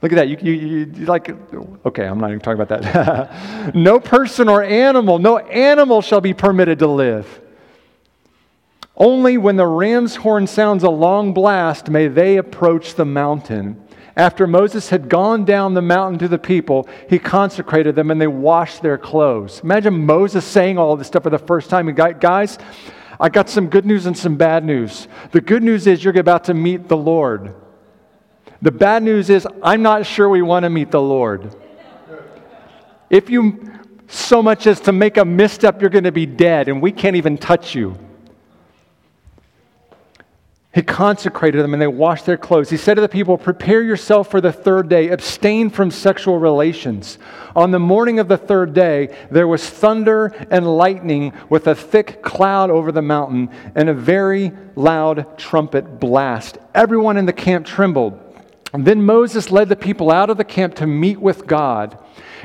Look 0.00 0.12
at 0.12 0.16
that. 0.16 0.28
You, 0.28 0.36
you, 0.40 0.52
you, 0.52 1.06
like, 1.06 1.28
okay, 1.86 2.04
I'm 2.06 2.20
not 2.20 2.30
even 2.30 2.40
talking 2.40 2.60
about 2.60 2.82
that. 2.82 3.74
no 3.74 3.98
person 3.98 4.48
or 4.48 4.62
animal, 4.62 5.18
no 5.18 5.38
animal 5.38 6.02
shall 6.02 6.20
be 6.20 6.34
permitted 6.34 6.78
to 6.80 6.86
live. 6.86 7.40
Only 8.96 9.38
when 9.38 9.56
the 9.56 9.66
ram's 9.66 10.16
horn 10.16 10.46
sounds 10.46 10.82
a 10.82 10.90
long 10.90 11.32
blast 11.32 11.88
may 11.88 12.08
they 12.08 12.36
approach 12.36 12.94
the 12.94 13.04
mountain. 13.04 13.82
After 14.16 14.48
Moses 14.48 14.88
had 14.88 15.08
gone 15.08 15.44
down 15.44 15.74
the 15.74 15.82
mountain 15.82 16.18
to 16.18 16.28
the 16.28 16.38
people, 16.38 16.88
he 17.08 17.20
consecrated 17.20 17.94
them 17.94 18.10
and 18.10 18.20
they 18.20 18.26
washed 18.26 18.82
their 18.82 18.98
clothes. 18.98 19.60
Imagine 19.62 20.04
Moses 20.04 20.44
saying 20.44 20.78
all 20.78 20.96
this 20.96 21.06
stuff 21.06 21.22
for 21.22 21.30
the 21.30 21.38
first 21.38 21.70
time. 21.70 21.92
Guys, 21.94 22.58
I 23.20 23.28
got 23.28 23.48
some 23.48 23.68
good 23.68 23.86
news 23.86 24.06
and 24.06 24.18
some 24.18 24.36
bad 24.36 24.64
news. 24.64 25.06
The 25.30 25.40
good 25.40 25.62
news 25.62 25.86
is 25.86 26.02
you're 26.02 26.18
about 26.18 26.44
to 26.44 26.54
meet 26.54 26.88
the 26.88 26.96
Lord. 26.96 27.54
The 28.60 28.72
bad 28.72 29.02
news 29.02 29.30
is, 29.30 29.46
I'm 29.62 29.82
not 29.82 30.04
sure 30.04 30.28
we 30.28 30.42
want 30.42 30.64
to 30.64 30.70
meet 30.70 30.90
the 30.90 31.00
Lord. 31.00 31.54
If 33.08 33.30
you 33.30 33.78
so 34.08 34.42
much 34.42 34.66
as 34.66 34.80
to 34.80 34.92
make 34.92 35.16
a 35.16 35.24
misstep, 35.24 35.80
you're 35.80 35.90
going 35.90 36.04
to 36.04 36.12
be 36.12 36.26
dead, 36.26 36.68
and 36.68 36.82
we 36.82 36.92
can't 36.92 37.16
even 37.16 37.36
touch 37.38 37.74
you. 37.74 37.96
He 40.74 40.82
consecrated 40.82 41.64
them 41.64 41.72
and 41.72 41.82
they 41.82 41.88
washed 41.88 42.24
their 42.26 42.36
clothes. 42.36 42.70
He 42.70 42.76
said 42.76 42.94
to 42.94 43.00
the 43.00 43.08
people, 43.08 43.36
Prepare 43.36 43.82
yourself 43.82 44.30
for 44.30 44.40
the 44.40 44.52
third 44.52 44.88
day, 44.88 45.08
abstain 45.08 45.70
from 45.70 45.90
sexual 45.90 46.38
relations. 46.38 47.18
On 47.56 47.70
the 47.70 47.78
morning 47.78 48.20
of 48.20 48.28
the 48.28 48.36
third 48.36 48.74
day, 48.74 49.16
there 49.30 49.48
was 49.48 49.68
thunder 49.68 50.26
and 50.50 50.76
lightning 50.76 51.32
with 51.48 51.66
a 51.66 51.74
thick 51.74 52.22
cloud 52.22 52.70
over 52.70 52.92
the 52.92 53.02
mountain 53.02 53.48
and 53.74 53.88
a 53.88 53.94
very 53.94 54.52
loud 54.76 55.38
trumpet 55.38 55.98
blast. 55.98 56.58
Everyone 56.74 57.16
in 57.16 57.26
the 57.26 57.32
camp 57.32 57.66
trembled. 57.66 58.27
And 58.72 58.84
then 58.84 59.02
Moses 59.02 59.50
led 59.50 59.68
the 59.68 59.76
people 59.76 60.10
out 60.10 60.30
of 60.30 60.36
the 60.36 60.44
camp 60.44 60.74
to 60.76 60.86
meet 60.86 61.20
with 61.20 61.46
God, 61.46 61.98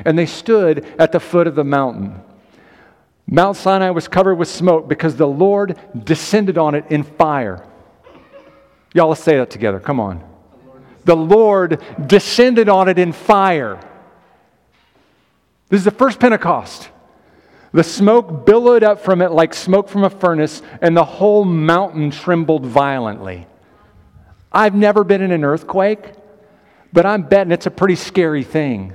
and 0.06 0.18
they 0.18 0.26
stood 0.26 0.86
at 0.98 1.12
the 1.12 1.20
foot 1.20 1.48
of 1.48 1.56
the 1.56 1.64
mountain. 1.64 2.22
Mount 3.28 3.58
Sinai 3.58 3.90
was 3.90 4.08
covered 4.08 4.36
with 4.36 4.48
smoke 4.48 4.88
because 4.88 5.16
the 5.16 5.28
Lord 5.28 5.78
descended 6.04 6.58
on 6.58 6.76
it 6.76 6.86
in 6.90 7.04
fire. 7.04 7.66
Y'all, 8.94 9.10
let's 9.10 9.24
say 9.24 9.38
that 9.38 9.50
together. 9.50 9.80
Come 9.80 10.00
on. 10.00 10.24
The 11.06 11.16
Lord 11.16 11.82
descended 12.06 12.70
on 12.70 12.88
it 12.88 13.00
in 13.00 13.12
fire. 13.12 13.80
This 15.70 15.80
is 15.80 15.86
the 15.86 15.92
first 15.92 16.20
Pentecost. 16.20 16.90
The 17.72 17.84
smoke 17.84 18.46
billowed 18.46 18.84
up 18.84 19.00
from 19.00 19.22
it 19.22 19.32
like 19.32 19.54
smoke 19.54 19.90
from 19.90 20.04
a 20.04 20.10
furnace, 20.10 20.62
and 20.82 20.96
the 20.96 21.04
whole 21.04 21.44
mountain 21.44 22.12
trembled 22.12 22.66
violently. 22.66 23.48
I've 24.54 24.76
never 24.76 25.04
been 25.04 25.22
in 25.22 25.32
an 25.32 25.44
earthquake, 25.44 26.14
but 26.92 27.06
I'm 27.06 27.24
betting 27.24 27.52
it's 27.52 27.66
a 27.66 27.72
pretty 27.72 27.96
scary 27.96 28.44
thing. 28.44 28.94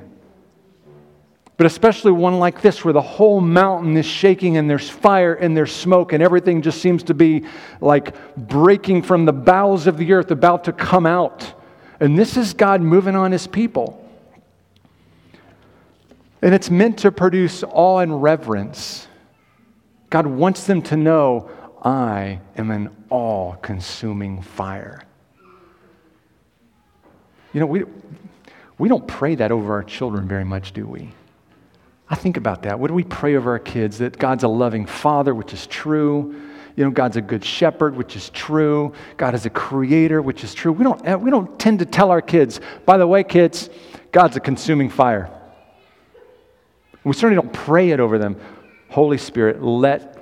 But 1.57 1.67
especially 1.67 2.13
one 2.13 2.39
like 2.39 2.63
this, 2.63 2.85
where 2.85 2.93
the 2.93 3.03
whole 3.03 3.41
mountain 3.41 3.97
is 3.97 4.07
shaking 4.07 4.57
and 4.57 4.71
there's 4.71 4.89
fire 4.89 5.35
and 5.35 5.57
there's 5.57 5.73
smoke, 5.73 6.13
and 6.13 6.23
everything 6.23 6.63
just 6.63 6.81
seems 6.81 7.03
to 7.05 7.15
be 7.15 7.45
like 7.81 8.15
breaking 8.37 9.03
from 9.03 9.25
the 9.25 9.33
bowels 9.33 9.89
of 9.89 9.97
the 9.99 10.13
earth, 10.13 10.31
about 10.31 10.65
to 10.65 10.73
come 10.73 11.05
out. 11.05 11.53
And 11.99 12.17
this 12.17 12.37
is 12.37 12.55
God 12.55 12.81
moving 12.81 13.17
on 13.17 13.33
his 13.33 13.49
people. 13.49 14.05
And 16.41 16.55
it's 16.55 16.71
meant 16.71 17.01
to 17.01 17.11
produce 17.11 17.65
awe 17.65 17.99
and 17.99 18.23
reverence. 18.23 19.09
God 20.11 20.29
wants 20.29 20.65
them 20.65 20.81
to 20.83 20.97
know, 20.97 21.51
I 21.83 22.39
am 22.57 22.71
an 22.71 22.95
all 23.11 23.55
consuming 23.55 24.43
fire. 24.43 25.03
You 27.59 27.63
know, 27.63 27.67
we, 27.67 27.83
we 28.79 28.89
don't 28.89 29.05
pray 29.09 29.35
that 29.35 29.51
over 29.51 29.73
our 29.73 29.83
children 29.83 30.29
very 30.29 30.45
much, 30.45 30.73
do 30.73 30.87
we? 30.87 31.11
I 32.09 32.15
think 32.15 32.37
about 32.37 32.63
that. 32.63 32.79
What 32.79 32.87
do 32.87 32.95
we 32.95 33.03
pray 33.03 33.35
over 33.35 33.51
our 33.51 33.59
kids? 33.59 33.99
That 33.99 34.17
God's 34.17 34.45
a 34.45 34.49
loving 34.49 34.87
father, 34.87 35.35
which 35.35 35.53
is 35.53 35.67
true. 35.67 36.41
You 36.77 36.85
know, 36.85 36.93
God's 36.93 37.17
a 37.17 37.21
good 37.21 37.45
shepherd, 37.45 37.97
which 37.97 38.15
is 38.15 38.31
true. 38.31 38.93
God 39.17 39.35
is 39.35 39.45
a 39.45 39.51
creator, 39.51 40.23
which 40.23 40.45
is 40.45 40.55
true. 40.55 40.71
We 40.71 40.85
don't, 40.85 41.05
eh, 41.05 41.17
we 41.17 41.33
don't 41.33 41.59
tend 41.59 41.81
to 41.81 41.85
tell 41.85 42.13
our 42.13 42.23
kids, 42.23 42.61
by 42.87 42.97
the 42.97 43.09
way, 43.09 43.25
kids, 43.25 43.71
God's 44.13 44.37
a 44.37 44.41
consuming 44.41 44.89
fire. 44.89 45.29
We 47.03 47.13
certainly 47.13 47.43
don't 47.43 47.53
pray 47.53 47.91
it 47.91 47.99
over 47.99 48.19
them. 48.19 48.37
Holy 48.89 49.19
Spirit, 49.19 49.65
let 49.65 50.15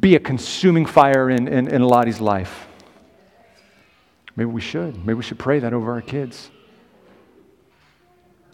be 0.00 0.16
a 0.16 0.18
consuming 0.18 0.84
fire 0.84 1.30
in, 1.30 1.46
in, 1.46 1.68
in 1.68 1.84
Lottie's 1.84 2.20
life. 2.20 2.66
Maybe 4.40 4.52
we 4.52 4.62
should. 4.62 4.96
Maybe 4.96 5.12
we 5.12 5.22
should 5.22 5.38
pray 5.38 5.58
that 5.58 5.74
over 5.74 5.92
our 5.92 6.00
kids. 6.00 6.50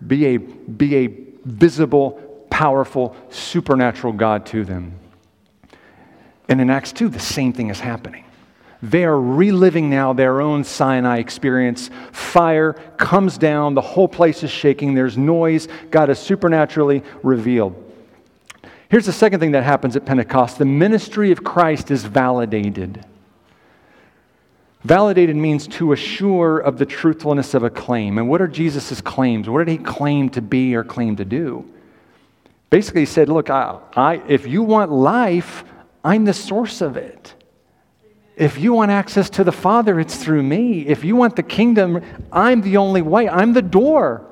Be 0.04 0.26
a, 0.26 0.36
be 0.38 0.96
a 0.96 1.06
visible, 1.44 2.10
powerful, 2.50 3.14
supernatural 3.30 4.12
God 4.12 4.46
to 4.46 4.64
them. 4.64 4.98
And 6.48 6.60
in 6.60 6.70
Acts 6.70 6.90
2, 6.90 7.08
the 7.08 7.20
same 7.20 7.52
thing 7.52 7.70
is 7.70 7.78
happening. 7.78 8.24
They 8.82 9.04
are 9.04 9.16
reliving 9.16 9.88
now 9.88 10.12
their 10.12 10.40
own 10.40 10.64
Sinai 10.64 11.18
experience. 11.18 11.88
Fire 12.10 12.72
comes 12.96 13.38
down, 13.38 13.74
the 13.74 13.80
whole 13.80 14.08
place 14.08 14.42
is 14.42 14.50
shaking, 14.50 14.94
there's 14.94 15.16
noise, 15.16 15.68
God 15.92 16.10
is 16.10 16.18
supernaturally 16.18 17.04
revealed. 17.22 17.80
Here's 18.88 19.06
the 19.06 19.12
second 19.12 19.38
thing 19.38 19.52
that 19.52 19.62
happens 19.62 19.94
at 19.94 20.04
Pentecost 20.04 20.58
the 20.58 20.64
ministry 20.64 21.30
of 21.30 21.44
Christ 21.44 21.92
is 21.92 22.04
validated. 22.04 23.06
Validated 24.84 25.36
means 25.36 25.66
to 25.66 25.92
assure 25.92 26.58
of 26.58 26.78
the 26.78 26.86
truthfulness 26.86 27.54
of 27.54 27.64
a 27.64 27.70
claim. 27.70 28.18
And 28.18 28.28
what 28.28 28.40
are 28.40 28.48
Jesus' 28.48 29.00
claims? 29.00 29.48
What 29.48 29.64
did 29.64 29.72
he 29.72 29.78
claim 29.78 30.28
to 30.30 30.42
be 30.42 30.74
or 30.76 30.84
claim 30.84 31.16
to 31.16 31.24
do? 31.24 31.68
Basically, 32.70 33.02
he 33.02 33.06
said, 33.06 33.28
Look, 33.28 33.50
I, 33.50 33.78
I, 33.94 34.22
if 34.28 34.46
you 34.46 34.62
want 34.62 34.92
life, 34.92 35.64
I'm 36.04 36.24
the 36.24 36.34
source 36.34 36.80
of 36.80 36.96
it. 36.96 37.34
If 38.36 38.58
you 38.58 38.74
want 38.74 38.90
access 38.90 39.30
to 39.30 39.44
the 39.44 39.52
Father, 39.52 39.98
it's 39.98 40.16
through 40.16 40.42
me. 40.42 40.86
If 40.86 41.04
you 41.04 41.16
want 41.16 41.36
the 41.36 41.42
kingdom, 41.42 42.02
I'm 42.30 42.60
the 42.60 42.76
only 42.76 43.00
way. 43.00 43.28
I'm 43.28 43.54
the 43.54 43.62
door. 43.62 44.26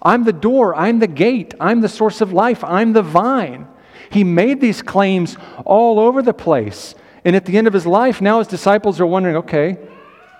I'm 0.00 0.24
the 0.24 0.32
door. 0.32 0.74
I'm 0.74 0.98
the 0.98 1.06
gate. 1.06 1.52
I'm 1.60 1.82
the 1.82 1.88
source 1.88 2.22
of 2.22 2.32
life. 2.32 2.64
I'm 2.64 2.94
the 2.94 3.02
vine. 3.02 3.68
He 4.10 4.24
made 4.24 4.60
these 4.60 4.80
claims 4.80 5.36
all 5.66 6.00
over 6.00 6.22
the 6.22 6.32
place. 6.32 6.94
And 7.24 7.36
at 7.36 7.44
the 7.44 7.56
end 7.58 7.66
of 7.66 7.72
his 7.72 7.86
life, 7.86 8.20
now 8.20 8.38
his 8.38 8.48
disciples 8.48 9.00
are 9.00 9.06
wondering 9.06 9.36
okay, 9.36 9.78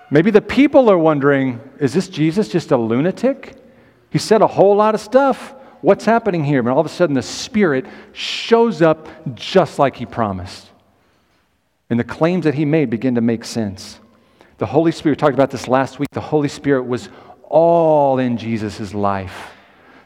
maybe 0.09 0.31
the 0.31 0.41
people 0.41 0.89
are 0.89 0.97
wondering 0.97 1.61
is 1.79 1.93
this 1.93 2.07
Jesus 2.07 2.47
just 2.47 2.71
a 2.71 2.77
lunatic? 2.77 3.55
He 4.09 4.19
said 4.19 4.41
a 4.41 4.47
whole 4.47 4.75
lot 4.75 4.93
of 4.93 5.01
stuff. 5.01 5.55
What's 5.81 6.05
happening 6.05 6.43
here? 6.43 6.61
But 6.61 6.73
all 6.73 6.79
of 6.79 6.85
a 6.85 6.89
sudden, 6.89 7.15
the 7.15 7.23
Spirit 7.23 7.85
shows 8.13 8.81
up 8.81 9.07
just 9.33 9.79
like 9.79 9.95
he 9.95 10.05
promised. 10.05 10.69
And 11.89 11.99
the 11.99 12.03
claims 12.03 12.43
that 12.43 12.53
he 12.53 12.65
made 12.65 12.89
begin 12.89 13.15
to 13.15 13.21
make 13.21 13.43
sense. 13.43 13.99
The 14.59 14.67
Holy 14.67 14.91
Spirit, 14.91 15.17
talked 15.17 15.33
about 15.33 15.49
this 15.49 15.67
last 15.67 15.97
week, 15.97 16.09
the 16.11 16.21
Holy 16.21 16.49
Spirit 16.49 16.83
was 16.83 17.09
all 17.49 18.19
in 18.19 18.37
Jesus' 18.37 18.93
life. 18.93 19.51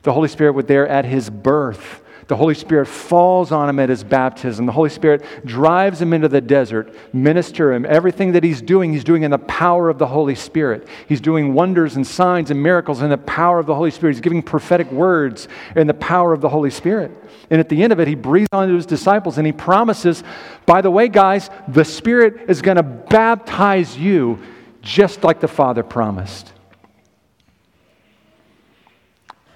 The 0.04 0.14
Holy 0.14 0.30
Spirit 0.30 0.54
was 0.54 0.66
there 0.66 0.88
at 0.88 1.04
his 1.04 1.30
birth 1.30 2.02
The 2.28 2.36
Holy 2.36 2.56
Spirit 2.56 2.88
falls 2.88 3.52
on 3.52 3.70
him 3.70 3.80
at 3.80 3.90
his 3.90 4.04
baptism. 4.04 4.66
The 4.66 4.72
Holy 4.72 4.90
Spirit 4.90 5.46
drives 5.46 6.02
him 6.02 6.12
into 6.12 6.28
the 6.28 6.42
desert, 6.42 6.94
minister 7.14 7.72
him. 7.72 7.86
Everything 7.86 8.32
that 8.32 8.44
he's 8.44 8.64
doing, 8.64 8.92
he's 8.92 9.04
doing 9.04 9.22
in 9.22 9.30
the 9.30 9.38
power 9.38 9.90
of 9.90 10.00
the 10.00 10.08
Holy 10.08 10.34
Spirit. 10.34 10.88
He's 11.08 11.22
doing 11.22 11.54
wonders 11.54 11.96
and 11.96 12.06
signs 12.06 12.50
and 12.50 12.62
miracles 12.62 13.04
in 13.04 13.12
the 13.12 13.18
power 13.18 13.60
of 13.60 13.68
the 13.68 13.76
Holy 13.76 13.92
Spirit. 13.92 14.14
He's 14.14 14.22
giving 14.22 14.42
prophetic 14.42 14.92
words 14.92 15.48
in 15.76 15.86
the 15.86 15.94
power 15.94 16.34
of 16.34 16.42
the 16.42 16.50
Holy 16.50 16.72
Spirit. 16.72 17.12
And 17.52 17.60
at 17.60 17.70
the 17.70 17.84
end 17.84 17.94
of 17.94 18.00
it, 18.00 18.08
he 18.08 18.16
breathes 18.16 18.50
onto 18.52 18.76
his 18.76 18.88
disciples 18.88 19.38
and 19.38 19.46
he 19.46 19.54
promises, 19.54 20.24
by 20.66 20.82
the 20.82 20.90
way, 20.90 21.10
guys, 21.10 21.52
the 21.68 21.86
Spirit 21.86 22.50
is 22.50 22.64
going 22.64 22.78
to 22.78 22.84
baptize 22.84 23.96
you 23.96 24.40
just 24.82 25.24
like 25.24 25.40
the 25.40 25.48
Father 25.48 25.84
promised. 25.84 26.55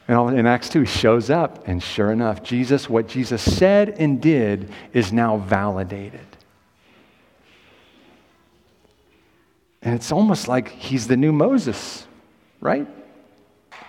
And 0.10 0.40
in 0.40 0.48
Acts 0.48 0.70
2, 0.70 0.80
he 0.80 0.86
shows 0.88 1.30
up, 1.30 1.68
and 1.68 1.84
sure 1.84 2.12
enough, 2.12 2.42
Jesus, 2.42 2.90
what 2.90 3.08
Jesus 3.08 3.44
said 3.44 3.90
and 3.90 4.20
did 4.20 4.72
is 4.92 5.14
now 5.14 5.38
validated. 5.38 6.26
And 9.84 9.94
it's 9.94 10.12
almost 10.12 10.48
like 10.48 10.70
he's 10.70 11.06
the 11.06 11.16
new 11.16 11.32
Moses, 11.32 12.08
right? 12.60 12.88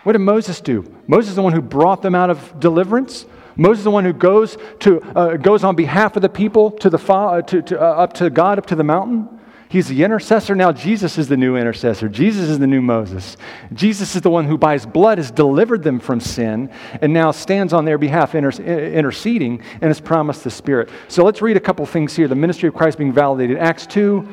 What 0.02 0.12
did 0.12 0.18
Moses 0.18 0.60
do? 0.60 0.94
Moses 1.06 1.30
is 1.30 1.36
the 1.36 1.42
one 1.42 1.54
who 1.54 1.62
brought 1.62 2.02
them 2.02 2.14
out 2.14 2.28
of 2.28 2.60
deliverance. 2.60 3.24
Moses 3.56 3.78
is 3.78 3.84
the 3.84 3.90
one 3.90 4.04
who 4.04 4.12
goes, 4.12 4.58
to, 4.80 5.00
uh, 5.16 5.36
goes 5.38 5.64
on 5.64 5.74
behalf 5.74 6.16
of 6.16 6.22
the 6.22 6.28
people 6.28 6.70
to 6.70 6.90
the, 6.90 6.98
uh, 7.10 7.40
to, 7.40 7.62
to, 7.62 7.80
uh, 7.80 7.94
up 7.94 8.12
to 8.12 8.28
God, 8.28 8.58
up 8.58 8.66
to 8.66 8.76
the 8.76 8.84
mountain. 8.84 9.39
He's 9.70 9.86
the 9.86 10.02
intercessor. 10.02 10.56
Now, 10.56 10.72
Jesus 10.72 11.16
is 11.16 11.28
the 11.28 11.36
new 11.36 11.54
intercessor. 11.54 12.08
Jesus 12.08 12.48
is 12.48 12.58
the 12.58 12.66
new 12.66 12.82
Moses. 12.82 13.36
Jesus 13.72 14.16
is 14.16 14.20
the 14.20 14.28
one 14.28 14.46
who, 14.46 14.58
by 14.58 14.72
his 14.72 14.84
blood, 14.84 15.18
has 15.18 15.30
delivered 15.30 15.84
them 15.84 16.00
from 16.00 16.18
sin 16.18 16.72
and 17.00 17.12
now 17.12 17.30
stands 17.30 17.72
on 17.72 17.84
their 17.84 17.96
behalf, 17.96 18.34
inter- 18.34 18.50
interceding, 18.50 19.62
and 19.74 19.84
has 19.84 20.00
promised 20.00 20.42
the 20.42 20.50
Spirit. 20.50 20.90
So 21.06 21.24
let's 21.24 21.40
read 21.40 21.56
a 21.56 21.60
couple 21.60 21.86
things 21.86 22.16
here. 22.16 22.26
The 22.26 22.34
ministry 22.34 22.68
of 22.68 22.74
Christ 22.74 22.98
being 22.98 23.12
validated. 23.12 23.58
Acts 23.58 23.86
2 23.86 24.28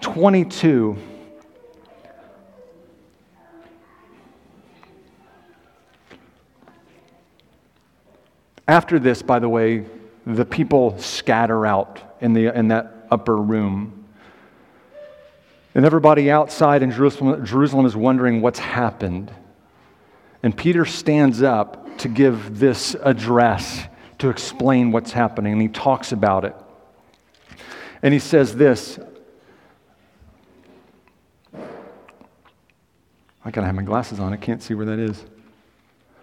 22. 0.00 0.96
After 8.66 8.98
this, 8.98 9.22
by 9.22 9.38
the 9.38 9.48
way, 9.48 9.86
the 10.26 10.44
people 10.44 10.98
scatter 10.98 11.64
out 11.64 12.00
in, 12.20 12.32
the, 12.32 12.46
in 12.46 12.68
that 12.68 13.06
upper 13.12 13.36
room. 13.36 13.99
And 15.74 15.84
everybody 15.84 16.30
outside 16.30 16.82
in 16.82 16.90
Jerusalem, 16.90 17.44
Jerusalem 17.44 17.86
is 17.86 17.94
wondering 17.94 18.40
what's 18.42 18.58
happened. 18.58 19.30
And 20.42 20.56
Peter 20.56 20.84
stands 20.84 21.42
up 21.42 21.98
to 21.98 22.08
give 22.08 22.58
this 22.58 22.96
address 23.02 23.86
to 24.18 24.30
explain 24.30 24.90
what's 24.90 25.12
happening, 25.12 25.52
and 25.52 25.62
he 25.62 25.68
talks 25.68 26.12
about 26.12 26.44
it. 26.44 26.54
And 28.02 28.12
he 28.12 28.20
says 28.20 28.54
this 28.56 28.98
I 33.42 33.50
gotta 33.50 33.66
have 33.66 33.74
my 33.74 33.82
glasses 33.82 34.20
on, 34.20 34.32
I 34.32 34.36
can't 34.36 34.62
see 34.62 34.74
where 34.74 34.86
that 34.86 34.98
is. 34.98 35.24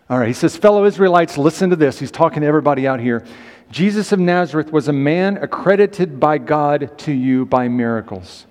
All 0.09 0.17
right, 0.17 0.27
he 0.27 0.33
says, 0.33 0.55
Fellow 0.55 0.85
Israelites, 0.85 1.37
listen 1.37 1.69
to 1.71 1.75
this. 1.75 1.99
He's 1.99 2.11
talking 2.11 2.41
to 2.41 2.47
everybody 2.47 2.87
out 2.87 2.99
here. 2.99 3.25
Jesus 3.69 4.11
of 4.11 4.19
Nazareth 4.19 4.71
was 4.71 4.87
a 4.87 4.93
man 4.93 5.37
accredited 5.37 6.19
by 6.19 6.37
God 6.37 6.97
to 6.99 7.11
you 7.11 7.45
by 7.45 7.67
miracles 7.67 8.45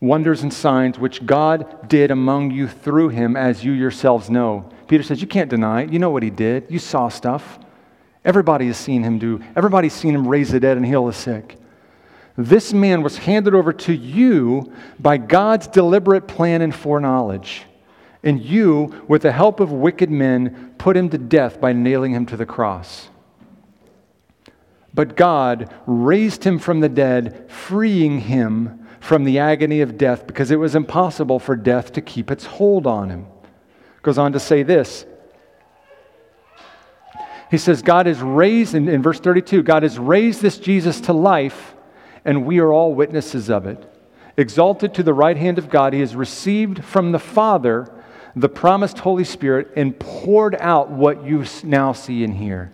wonders 0.00 0.42
and 0.42 0.52
signs 0.52 0.98
which 0.98 1.26
God 1.26 1.88
did 1.88 2.10
among 2.10 2.50
you 2.50 2.68
through 2.68 3.10
him, 3.10 3.36
as 3.36 3.64
you 3.64 3.72
yourselves 3.72 4.30
know. 4.30 4.70
Peter 4.86 5.02
says, 5.02 5.20
You 5.20 5.26
can't 5.26 5.50
deny 5.50 5.82
it. 5.82 5.92
You 5.92 5.98
know 5.98 6.10
what 6.10 6.22
he 6.22 6.30
did. 6.30 6.66
You 6.68 6.78
saw 6.78 7.08
stuff. 7.08 7.58
Everybody 8.24 8.66
has 8.66 8.76
seen 8.76 9.02
him 9.02 9.18
do, 9.18 9.40
everybody's 9.56 9.94
seen 9.94 10.14
him 10.14 10.26
raise 10.26 10.50
the 10.50 10.60
dead 10.60 10.76
and 10.76 10.84
heal 10.84 11.06
the 11.06 11.12
sick. 11.12 11.56
This 12.36 12.72
man 12.72 13.02
was 13.02 13.18
handed 13.18 13.54
over 13.54 13.72
to 13.72 13.92
you 13.92 14.72
by 15.00 15.16
God's 15.16 15.66
deliberate 15.66 16.28
plan 16.28 16.62
and 16.62 16.74
foreknowledge. 16.74 17.64
And 18.22 18.40
you, 18.40 19.04
with 19.08 19.22
the 19.22 19.32
help 19.32 19.60
of 19.60 19.72
wicked 19.72 20.10
men, 20.10 20.74
put 20.78 20.96
him 20.96 21.08
to 21.10 21.18
death 21.18 21.60
by 21.60 21.72
nailing 21.72 22.12
him 22.12 22.26
to 22.26 22.36
the 22.36 22.46
cross. 22.46 23.08
But 24.94 25.16
God 25.16 25.72
raised 25.86 26.44
him 26.44 26.58
from 26.58 26.80
the 26.80 26.88
dead, 26.88 27.50
freeing 27.50 28.20
him 28.20 28.87
from 29.00 29.24
the 29.24 29.38
agony 29.38 29.80
of 29.80 29.96
death 29.96 30.26
because 30.26 30.50
it 30.50 30.56
was 30.56 30.74
impossible 30.74 31.38
for 31.38 31.56
death 31.56 31.92
to 31.92 32.00
keep 32.00 32.30
its 32.30 32.44
hold 32.44 32.86
on 32.86 33.10
him. 33.10 33.26
Goes 34.02 34.18
on 34.18 34.32
to 34.32 34.40
say 34.40 34.62
this. 34.62 35.06
He 37.50 37.58
says, 37.58 37.82
God 37.82 38.06
has 38.06 38.20
raised, 38.20 38.74
in, 38.74 38.88
in 38.88 39.02
verse 39.02 39.20
32, 39.20 39.62
God 39.62 39.82
has 39.82 39.98
raised 39.98 40.42
this 40.42 40.58
Jesus 40.58 41.00
to 41.02 41.12
life, 41.12 41.74
and 42.24 42.44
we 42.44 42.58
are 42.58 42.72
all 42.72 42.94
witnesses 42.94 43.48
of 43.48 43.66
it. 43.66 43.90
Exalted 44.36 44.94
to 44.94 45.02
the 45.02 45.14
right 45.14 45.36
hand 45.36 45.58
of 45.58 45.70
God, 45.70 45.92
he 45.92 46.00
has 46.00 46.14
received 46.14 46.84
from 46.84 47.12
the 47.12 47.18
Father 47.18 47.90
the 48.36 48.48
promised 48.48 48.98
Holy 48.98 49.24
Spirit 49.24 49.68
and 49.76 49.98
poured 49.98 50.54
out 50.56 50.90
what 50.90 51.24
you 51.24 51.44
now 51.64 51.92
see 51.92 52.22
and 52.22 52.34
hear. 52.34 52.70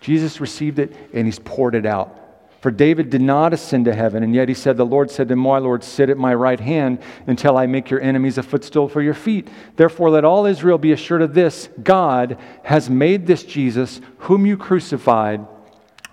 Jesus 0.00 0.40
received 0.40 0.78
it 0.78 0.96
and 1.12 1.26
he's 1.26 1.38
poured 1.38 1.74
it 1.74 1.86
out. 1.86 2.18
For 2.62 2.70
David 2.70 3.10
did 3.10 3.20
not 3.20 3.52
ascend 3.52 3.86
to 3.86 3.92
heaven, 3.92 4.22
and 4.22 4.32
yet 4.32 4.48
he 4.48 4.54
said, 4.54 4.76
The 4.76 4.86
Lord 4.86 5.10
said 5.10 5.26
to 5.28 5.36
my 5.36 5.58
Lord, 5.58 5.82
Sit 5.82 6.08
at 6.08 6.16
my 6.16 6.32
right 6.32 6.60
hand 6.60 7.00
until 7.26 7.58
I 7.58 7.66
make 7.66 7.90
your 7.90 8.00
enemies 8.00 8.38
a 8.38 8.42
footstool 8.44 8.88
for 8.88 9.02
your 9.02 9.14
feet. 9.14 9.48
Therefore, 9.74 10.10
let 10.10 10.24
all 10.24 10.46
Israel 10.46 10.78
be 10.78 10.92
assured 10.92 11.22
of 11.22 11.34
this 11.34 11.68
God 11.82 12.38
has 12.62 12.88
made 12.88 13.26
this 13.26 13.42
Jesus, 13.42 14.00
whom 14.18 14.46
you 14.46 14.56
crucified, 14.56 15.44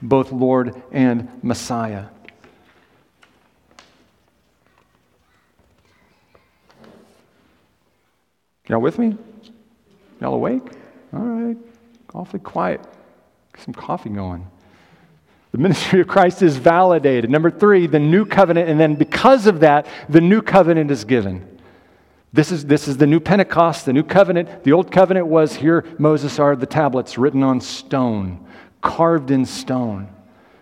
both 0.01 0.31
Lord 0.31 0.81
and 0.91 1.29
Messiah. 1.43 2.05
Y'all 8.67 8.81
with 8.81 8.97
me? 8.97 9.15
Y'all 10.19 10.33
awake? 10.33 10.63
All 11.13 11.19
right. 11.19 11.57
Awfully 12.15 12.39
quiet. 12.39 12.81
Get 13.53 13.65
some 13.65 13.75
coffee 13.75 14.09
going. 14.09 14.47
The 15.51 15.57
ministry 15.57 16.01
of 16.01 16.07
Christ 16.07 16.41
is 16.41 16.57
validated. 16.57 17.29
Number 17.29 17.49
three, 17.49 17.87
the 17.87 17.99
new 17.99 18.25
covenant, 18.25 18.69
and 18.69 18.79
then 18.79 18.95
because 18.95 19.47
of 19.47 19.61
that, 19.61 19.87
the 20.07 20.21
new 20.21 20.41
covenant 20.41 20.91
is 20.91 21.05
given. 21.05 21.59
This 22.31 22.51
is, 22.51 22.65
this 22.65 22.87
is 22.87 22.97
the 22.97 23.07
new 23.07 23.19
Pentecost, 23.19 23.85
the 23.85 23.93
new 23.93 24.03
covenant. 24.03 24.63
The 24.63 24.73
old 24.73 24.91
covenant 24.91 25.25
was 25.25 25.55
here, 25.55 25.83
Moses 25.97 26.37
are 26.37 26.55
the 26.55 26.67
tablets 26.67 27.17
written 27.17 27.41
on 27.41 27.59
stone, 27.59 28.45
carved 28.81 29.31
in 29.31 29.45
stone. 29.45 30.13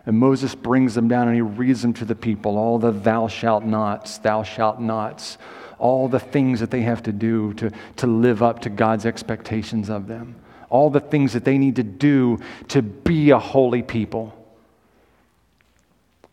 And 0.05 0.17
Moses 0.17 0.55
brings 0.55 0.95
them 0.95 1.09
down 1.09 1.27
and 1.27 1.35
he 1.35 1.41
reads 1.41 1.81
them 1.81 1.93
to 1.95 2.05
the 2.05 2.15
people 2.15 2.57
all 2.57 2.79
the 2.79 2.91
thou 2.91 3.27
shalt 3.27 3.65
nots, 3.65 4.19
thou 4.19 4.43
shalt 4.43 4.79
nots, 4.79 5.37
all 5.79 6.07
the 6.07 6.19
things 6.19 6.61
that 6.61 6.71
they 6.71 6.83
have 6.83 7.03
to 7.03 7.11
do 7.11 7.53
to, 7.55 7.71
to 7.97 8.07
live 8.07 8.41
up 8.41 8.61
to 8.61 8.69
God's 8.69 9.05
expectations 9.05 9.89
of 9.89 10.07
them, 10.07 10.35
all 10.69 10.89
the 10.89 11.01
things 11.01 11.33
that 11.33 11.43
they 11.43 11.57
need 11.57 11.75
to 11.75 11.83
do 11.83 12.39
to 12.69 12.81
be 12.81 13.31
a 13.31 13.39
holy 13.39 13.83
people. 13.83 14.33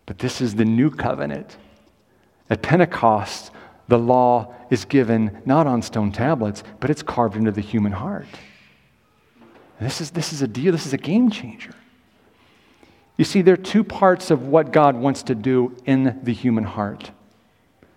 But 0.06 0.18
this 0.18 0.40
is 0.40 0.54
the 0.54 0.64
new 0.64 0.90
covenant. 0.90 1.56
At 2.50 2.62
Pentecost, 2.62 3.50
the 3.88 3.98
law 3.98 4.54
is 4.70 4.84
given 4.84 5.42
not 5.44 5.66
on 5.66 5.82
stone 5.82 6.12
tablets, 6.12 6.62
but 6.80 6.90
it's 6.90 7.02
carved 7.02 7.36
into 7.36 7.50
the 7.50 7.60
human 7.60 7.92
heart. 7.92 8.26
This 9.80 10.00
is, 10.00 10.10
this 10.10 10.32
is 10.32 10.42
a 10.42 10.48
deal, 10.48 10.72
this 10.72 10.86
is 10.86 10.92
a 10.92 10.98
game 10.98 11.30
changer. 11.30 11.74
You 13.16 13.24
see, 13.24 13.42
there 13.42 13.54
are 13.54 13.58
two 13.58 13.84
parts 13.84 14.30
of 14.30 14.48
what 14.48 14.72
God 14.72 14.96
wants 14.96 15.22
to 15.24 15.34
do 15.34 15.76
in 15.84 16.18
the 16.22 16.32
human 16.32 16.64
heart. 16.64 17.10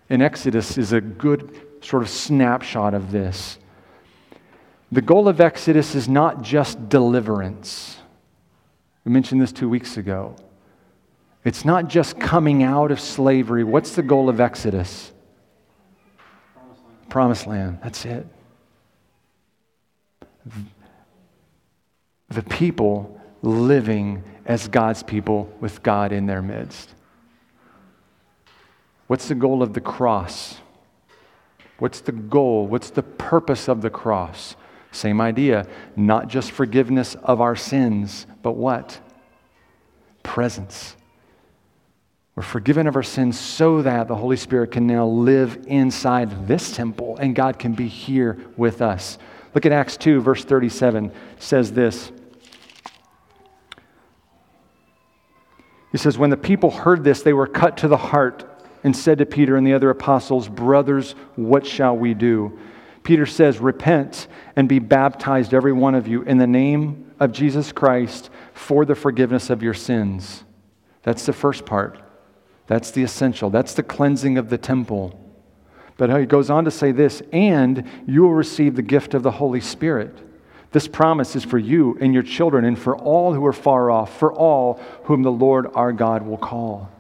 And 0.09 0.21
Exodus 0.21 0.77
is 0.77 0.93
a 0.93 1.01
good 1.01 1.59
sort 1.81 2.03
of 2.03 2.09
snapshot 2.09 2.93
of 2.93 3.11
this. 3.11 3.57
The 4.91 5.01
goal 5.01 5.27
of 5.27 5.41
Exodus 5.41 5.95
is 5.95 6.07
not 6.07 6.41
just 6.41 6.87
deliverance. 6.87 7.97
We 9.03 9.11
mentioned 9.11 9.41
this 9.41 9.51
two 9.51 9.67
weeks 9.67 9.97
ago. 9.97 10.35
It's 11.43 11.63
not 11.63 11.87
just 11.87 12.19
coming 12.19 12.63
out 12.63 12.91
of 12.91 12.99
slavery. 12.99 13.63
What's 13.63 13.95
the 13.95 14.03
goal 14.03 14.27
of 14.27 14.39
Exodus? 14.39 15.13
Promised 16.57 16.83
land. 16.83 17.09
Promised 17.09 17.47
land. 17.47 17.79
That's 17.83 18.05
it. 18.05 18.27
The 22.29 22.43
people 22.43 23.21
living 23.41 24.23
as 24.45 24.67
God's 24.67 25.03
people 25.03 25.49
with 25.61 25.83
God 25.83 26.11
in 26.11 26.25
their 26.25 26.41
midst. 26.41 26.93
What's 29.07 29.29
the 29.29 29.35
goal 29.35 29.63
of 29.63 29.73
the 29.73 29.81
cross? 29.81 30.57
What's 31.79 32.01
the 32.01 32.11
goal? 32.11 32.67
What's 32.67 32.89
the 32.89 33.03
purpose 33.03 33.69
of 33.69 33.81
the 33.81 33.89
cross? 33.89 34.57
Same 34.91 35.21
idea. 35.21 35.65
Not 35.95 36.27
just 36.27 36.51
forgiveness 36.51 37.15
of 37.15 37.39
our 37.39 37.55
sins, 37.55 38.27
but 38.41 38.53
what? 38.53 38.99
Presence. 40.23 40.96
We're 42.37 42.43
forgiven 42.43 42.85
of 42.85 42.95
our 42.95 43.01
sins 43.01 43.39
so 43.39 43.81
that 43.81 44.07
the 44.07 44.15
Holy 44.15 44.37
Spirit 44.37 44.71
can 44.71 44.85
now 44.85 45.07
live 45.07 45.65
inside 45.65 46.47
this 46.47 46.71
temple 46.71 47.17
and 47.17 47.35
God 47.35 47.57
can 47.57 47.73
be 47.73 47.87
here 47.87 48.37
with 48.55 48.79
us. 48.79 49.17
Look 49.55 49.65
at 49.65 49.71
Acts 49.71 49.97
2, 49.97 50.21
verse 50.21 50.45
37 50.45 51.11
says 51.39 51.71
this. 51.71 52.11
He 55.91 55.97
says, 55.97 56.19
When 56.19 56.29
the 56.29 56.37
people 56.37 56.69
heard 56.69 57.03
this, 57.03 57.23
they 57.23 57.33
were 57.33 57.47
cut 57.47 57.77
to 57.77 57.87
the 57.87 57.97
heart 57.97 58.45
and 58.83 58.95
said 58.95 59.17
to 59.17 59.25
Peter 59.25 59.55
and 59.55 59.65
the 59.65 59.73
other 59.73 59.89
apostles, 59.89 60.47
Brothers, 60.47 61.15
what 61.37 61.65
shall 61.65 61.97
we 61.97 62.13
do? 62.13 62.59
Peter 63.01 63.25
says, 63.25 63.57
Repent 63.57 64.27
and 64.55 64.69
be 64.69 64.77
baptized, 64.77 65.55
every 65.55 65.73
one 65.73 65.95
of 65.95 66.07
you, 66.07 66.21
in 66.21 66.37
the 66.37 66.45
name 66.45 67.15
of 67.19 67.31
Jesus 67.31 67.71
Christ 67.71 68.29
for 68.53 68.85
the 68.85 68.93
forgiveness 68.93 69.49
of 69.49 69.63
your 69.63 69.73
sins. 69.73 70.43
That's 71.01 71.25
the 71.25 71.33
first 71.33 71.65
part. 71.65 72.03
That's 72.67 72.91
the 72.91 73.03
essential. 73.03 73.49
That's 73.49 73.73
the 73.73 73.83
cleansing 73.83 74.37
of 74.37 74.49
the 74.49 74.57
temple. 74.57 75.19
But 75.97 76.17
he 76.19 76.25
goes 76.25 76.49
on 76.49 76.65
to 76.65 76.71
say 76.71 76.91
this, 76.91 77.21
and 77.31 77.83
you 78.05 78.21
will 78.21 78.33
receive 78.33 78.75
the 78.75 78.81
gift 78.81 79.13
of 79.13 79.23
the 79.23 79.31
Holy 79.31 79.61
Spirit. 79.61 80.15
This 80.71 80.87
promise 80.87 81.35
is 81.35 81.43
for 81.43 81.57
you 81.57 81.97
and 81.99 82.13
your 82.13 82.23
children 82.23 82.65
and 82.65 82.77
for 82.77 82.95
all 82.95 83.33
who 83.33 83.45
are 83.45 83.53
far 83.53 83.89
off, 83.89 84.19
for 84.19 84.31
all 84.31 84.79
whom 85.05 85.23
the 85.23 85.31
Lord 85.31 85.67
our 85.73 85.91
God 85.91 86.23
will 86.23 86.37
call. 86.37 86.91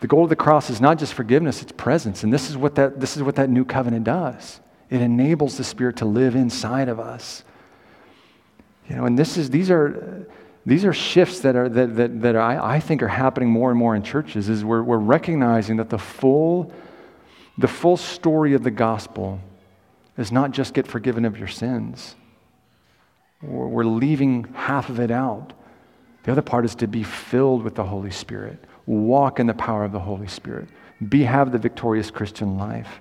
The 0.00 0.06
goal 0.06 0.22
of 0.22 0.30
the 0.30 0.36
cross 0.36 0.70
is 0.70 0.80
not 0.80 0.98
just 0.98 1.12
forgiveness, 1.12 1.60
it's 1.60 1.72
presence. 1.72 2.22
And 2.22 2.32
this 2.32 2.48
is 2.48 2.56
what 2.56 2.76
that, 2.76 3.00
this 3.00 3.16
is 3.16 3.22
what 3.22 3.34
that 3.34 3.50
new 3.50 3.64
covenant 3.64 4.04
does. 4.04 4.60
It 4.88 5.02
enables 5.02 5.58
the 5.58 5.64
Spirit 5.64 5.96
to 5.96 6.04
live 6.04 6.36
inside 6.36 6.88
of 6.88 7.00
us. 7.00 7.42
You 8.88 8.96
know, 8.96 9.04
and 9.04 9.18
this 9.18 9.36
is, 9.36 9.50
these 9.50 9.70
are, 9.70 10.26
these 10.68 10.84
are 10.84 10.92
shifts 10.92 11.40
that, 11.40 11.56
are, 11.56 11.66
that, 11.66 11.96
that, 11.96 12.20
that 12.20 12.36
I, 12.36 12.74
I 12.74 12.80
think 12.80 13.02
are 13.02 13.08
happening 13.08 13.48
more 13.48 13.70
and 13.70 13.78
more 13.78 13.96
in 13.96 14.02
churches 14.02 14.50
is 14.50 14.62
we're, 14.62 14.82
we're 14.82 14.98
recognizing 14.98 15.78
that 15.78 15.88
the 15.88 15.98
full, 15.98 16.70
the 17.56 17.66
full 17.66 17.96
story 17.96 18.52
of 18.52 18.62
the 18.62 18.70
gospel 18.70 19.40
is 20.18 20.30
not 20.30 20.50
just 20.50 20.74
get 20.74 20.86
forgiven 20.86 21.24
of 21.24 21.38
your 21.38 21.48
sins. 21.48 22.16
We're 23.40 23.84
leaving 23.84 24.44
half 24.52 24.90
of 24.90 25.00
it 25.00 25.10
out. 25.10 25.54
The 26.24 26.32
other 26.32 26.42
part 26.42 26.66
is 26.66 26.74
to 26.76 26.86
be 26.86 27.02
filled 27.02 27.62
with 27.62 27.74
the 27.74 27.84
Holy 27.84 28.10
Spirit, 28.10 28.62
walk 28.84 29.40
in 29.40 29.46
the 29.46 29.54
power 29.54 29.84
of 29.84 29.92
the 29.92 30.00
Holy 30.00 30.26
Spirit, 30.26 30.68
be 31.08 31.22
have 31.22 31.50
the 31.50 31.58
victorious 31.58 32.10
Christian 32.10 32.58
life. 32.58 33.00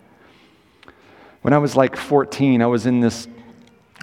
When 1.41 1.53
I 1.53 1.57
was 1.57 1.75
like 1.75 1.97
14, 1.97 2.61
I 2.61 2.67
was 2.67 2.85
in 2.85 3.01
this 3.01 3.27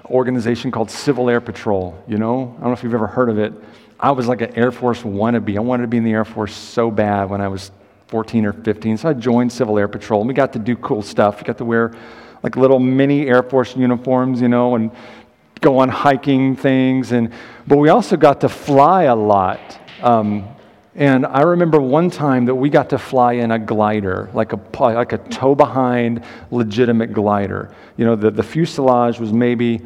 organization 0.07 0.71
called 0.71 0.91
Civil 0.91 1.31
Air 1.31 1.41
Patrol. 1.41 2.03
You 2.07 2.19
know, 2.19 2.55
I 2.59 2.61
don't 2.61 2.69
know 2.69 2.73
if 2.73 2.83
you've 2.83 2.95
ever 2.95 3.07
heard 3.07 3.29
of 3.29 3.39
it. 3.39 3.53
I 3.99 4.11
was 4.11 4.27
like 4.27 4.41
an 4.41 4.55
Air 4.57 4.73
Force 4.73 5.03
wannabe. 5.03 5.57
I 5.57 5.61
wanted 5.61 5.85
to 5.85 5.89
be 5.89 5.97
in 5.97 6.05
the 6.05 6.13
Air 6.13 6.25
Force 6.25 6.55
so 6.55 6.91
bad 6.91 7.31
when 7.31 7.41
I 7.41 7.49
was 7.49 7.71
14 8.09 8.45
or 8.47 8.53
15. 8.53 8.99
So 8.99 9.09
I 9.09 9.13
joined 9.13 9.53
Civil 9.53 9.79
Air 9.79 9.89
Patrol, 9.89 10.21
and 10.21 10.29
we 10.29 10.35
got 10.35 10.53
to 10.55 10.59
do 10.59 10.77
cool 10.77 11.03
stuff. 11.03 11.39
We 11.39 11.45
got 11.45 11.59
to 11.59 11.65
wear 11.65 11.95
like 12.43 12.57
little 12.57 12.79
mini 12.79 13.27
Air 13.29 13.43
Force 13.43 13.77
uniforms, 13.77 14.41
you 14.41 14.49
know, 14.49 14.75
and 14.75 14.91
go 15.61 15.79
on 15.79 15.89
hiking 15.89 16.57
things. 16.57 17.13
And, 17.13 17.33
but 17.67 17.79
we 17.79 17.89
also 17.89 18.17
got 18.17 18.43
to 18.43 18.49
fly 18.49 19.05
a 19.05 19.17
lot. 19.17 19.79
Um, 20.03 20.54
and 20.97 21.27
I 21.27 21.43
remember 21.43 21.81
one 21.81 22.09
time 22.09 22.45
that 22.45 22.55
we 22.55 22.71
got 22.71 22.91
to 22.91 22.99
fly 22.99 23.35
in 23.35 23.51
a 23.51 23.59
glider, 23.59 24.31
like 24.33 24.53
a, 24.53 24.61
like 24.81 25.13
a 25.13 25.19
tow 25.19 25.55
behind 25.55 26.25
legitimate 26.53 27.13
glider. 27.13 27.75
You 27.97 28.05
know, 28.05 28.15
the, 28.15 28.31
the 28.31 28.45
fuselage 28.45 29.19
was 29.19 29.33
maybe, 29.33 29.81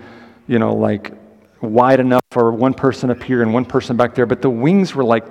you 0.47 0.59
know, 0.59 0.75
like 0.75 1.13
wide 1.63 2.01
enough 2.01 2.25
for 2.31 2.53
one 2.53 2.75
person 2.75 3.11
up 3.11 3.23
here 3.23 3.41
and 3.43 3.55
one 3.55 3.65
person 3.65 3.97
back 3.97 4.15
there, 4.15 4.27
but 4.27 4.43
the 4.43 4.51
wings 4.51 4.95
were 4.95 5.05
like 5.05 5.25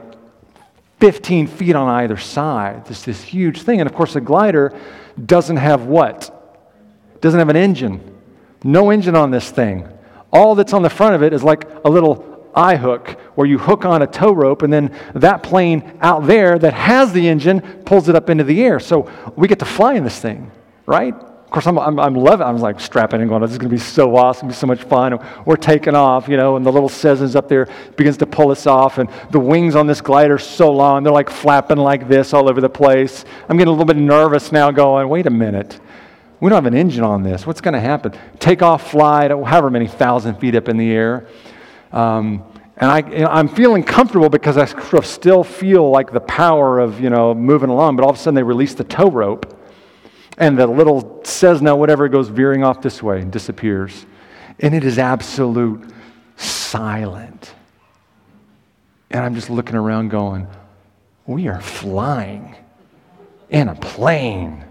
15 0.99 1.45
feet 1.45 1.75
on 1.75 1.87
either 1.87 2.17
side. 2.17 2.85
This, 2.85 3.03
this 3.03 3.21
huge 3.21 3.61
thing. 3.61 3.79
And 3.79 3.87
of 3.87 3.95
course, 3.95 4.13
the 4.13 4.21
glider 4.21 4.75
doesn't 5.23 5.57
have 5.57 5.85
what? 5.85 6.33
Doesn't 7.21 7.37
have 7.37 7.49
an 7.49 7.55
engine. 7.55 8.15
No 8.63 8.89
engine 8.89 9.15
on 9.15 9.29
this 9.29 9.51
thing. 9.51 9.87
All 10.33 10.55
that's 10.55 10.73
on 10.73 10.81
the 10.81 10.89
front 10.89 11.13
of 11.13 11.21
it 11.21 11.33
is 11.33 11.43
like 11.43 11.69
a 11.85 11.89
little 11.89 12.36
eye 12.55 12.75
hook 12.75 13.09
where 13.35 13.47
you 13.47 13.57
hook 13.57 13.85
on 13.85 14.01
a 14.01 14.07
tow 14.07 14.31
rope 14.31 14.61
and 14.61 14.71
then 14.71 14.95
that 15.13 15.43
plane 15.43 15.97
out 16.01 16.25
there 16.25 16.57
that 16.59 16.73
has 16.73 17.13
the 17.13 17.27
engine 17.27 17.61
pulls 17.85 18.09
it 18.09 18.15
up 18.15 18.29
into 18.29 18.43
the 18.43 18.63
air. 18.63 18.79
So 18.79 19.11
we 19.35 19.47
get 19.47 19.59
to 19.59 19.65
fly 19.65 19.93
in 19.93 20.03
this 20.03 20.19
thing, 20.19 20.51
right? 20.85 21.13
Of 21.47 21.51
course, 21.51 21.65
I'm, 21.65 21.79
I'm, 21.79 21.97
I'm 21.97 22.13
loving 22.13 22.45
I'm 22.45 22.57
like 22.57 22.77
strapping 22.77 23.21
and 23.21 23.29
going, 23.29 23.41
this 23.41 23.51
is 23.51 23.57
going 23.57 23.69
to 23.69 23.75
be 23.75 23.79
so 23.79 24.17
awesome, 24.17 24.49
be 24.49 24.53
so 24.53 24.67
much 24.67 24.83
fun. 24.83 25.17
We're 25.45 25.55
taking 25.55 25.95
off, 25.95 26.27
you 26.27 26.35
know, 26.35 26.57
and 26.57 26.65
the 26.65 26.71
little 26.73 26.89
Cessna's 26.89 27.37
up 27.37 27.47
there 27.47 27.69
begins 27.95 28.17
to 28.17 28.25
pull 28.25 28.51
us 28.51 28.67
off, 28.67 28.97
and 28.97 29.09
the 29.31 29.39
wings 29.39 29.73
on 29.73 29.87
this 29.87 30.01
glider 30.01 30.33
are 30.33 30.39
so 30.39 30.69
long, 30.73 31.03
they're 31.03 31.13
like 31.13 31.29
flapping 31.29 31.77
like 31.77 32.09
this 32.09 32.33
all 32.33 32.49
over 32.49 32.59
the 32.59 32.69
place. 32.69 33.23
I'm 33.47 33.55
getting 33.55 33.69
a 33.69 33.71
little 33.71 33.85
bit 33.85 33.95
nervous 33.95 34.51
now, 34.51 34.71
going, 34.71 35.07
wait 35.07 35.25
a 35.25 35.29
minute. 35.29 35.79
We 36.41 36.49
don't 36.49 36.57
have 36.57 36.71
an 36.71 36.77
engine 36.77 37.05
on 37.05 37.23
this. 37.23 37.47
What's 37.47 37.61
going 37.61 37.75
to 37.75 37.79
happen? 37.79 38.11
Take 38.39 38.61
off, 38.61 38.91
fly, 38.91 39.29
however 39.29 39.69
many 39.69 39.87
thousand 39.87 40.35
feet 40.39 40.53
up 40.53 40.67
in 40.67 40.75
the 40.75 40.91
air. 40.91 41.27
Um, 41.91 42.43
and 42.79 42.91
I, 42.91 43.39
am 43.39 43.47
feeling 43.47 43.83
comfortable 43.83 44.29
because 44.29 44.55
I 44.55 44.65
sort 44.65 44.93
of 44.93 45.05
still 45.05 45.43
feel 45.43 45.89
like 45.89 46.11
the 46.11 46.19
power 46.19 46.79
of, 46.79 47.01
you 47.01 47.09
know, 47.09 47.33
moving 47.33 47.69
along. 47.69 47.95
But 47.95 48.03
all 48.03 48.11
of 48.11 48.17
a 48.17 48.19
sudden 48.19 48.35
they 48.35 48.43
release 48.43 48.75
the 48.75 48.83
tow 48.83 49.09
rope. 49.09 49.55
And 50.37 50.57
the 50.57 50.67
little 50.67 51.21
Cessna, 51.23 51.75
whatever, 51.75 52.07
goes 52.07 52.29
veering 52.29 52.63
off 52.63 52.81
this 52.81 53.01
way 53.01 53.21
and 53.21 53.31
disappears. 53.31 54.05
And 54.59 54.75
it 54.75 54.83
is 54.83 54.99
absolute 54.99 55.83
silent. 56.35 57.55
And 59.09 59.25
I'm 59.25 59.33
just 59.33 59.49
looking 59.49 59.75
around 59.75 60.09
going, 60.09 60.47
we 61.25 61.47
are 61.47 61.61
flying 61.61 62.55
in 63.49 63.69
a 63.69 63.75
plane 63.75 64.63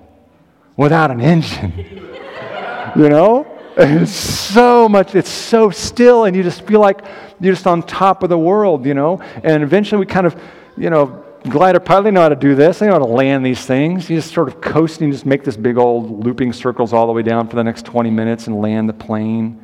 without 0.76 1.10
an 1.10 1.20
engine. 1.20 1.72
you 2.96 3.08
know? 3.08 3.55
It's 3.76 4.12
so 4.12 4.88
much, 4.88 5.14
it's 5.14 5.30
so 5.30 5.70
still, 5.70 6.24
and 6.24 6.34
you 6.34 6.42
just 6.42 6.62
feel 6.62 6.80
like 6.80 7.04
you're 7.40 7.52
just 7.52 7.66
on 7.66 7.82
top 7.82 8.22
of 8.22 8.30
the 8.30 8.38
world, 8.38 8.86
you 8.86 8.94
know? 8.94 9.20
And 9.44 9.62
eventually 9.62 9.98
we 9.98 10.06
kind 10.06 10.26
of, 10.26 10.40
you 10.78 10.88
know, 10.88 11.24
glider 11.48 11.78
pilot, 11.78 12.04
they 12.04 12.10
know 12.10 12.22
how 12.22 12.30
to 12.30 12.36
do 12.36 12.54
this. 12.54 12.78
They 12.78 12.86
know 12.86 12.92
how 12.92 12.98
to 13.00 13.04
land 13.04 13.44
these 13.44 13.64
things. 13.64 14.08
You 14.08 14.16
just 14.16 14.32
sort 14.32 14.48
of 14.48 14.60
coast 14.60 15.00
and 15.02 15.12
just 15.12 15.26
make 15.26 15.44
this 15.44 15.56
big 15.56 15.76
old 15.76 16.24
looping 16.24 16.52
circles 16.52 16.92
all 16.92 17.06
the 17.06 17.12
way 17.12 17.22
down 17.22 17.48
for 17.48 17.56
the 17.56 17.64
next 17.64 17.84
20 17.84 18.10
minutes 18.10 18.46
and 18.46 18.60
land 18.60 18.88
the 18.88 18.94
plane. 18.94 19.62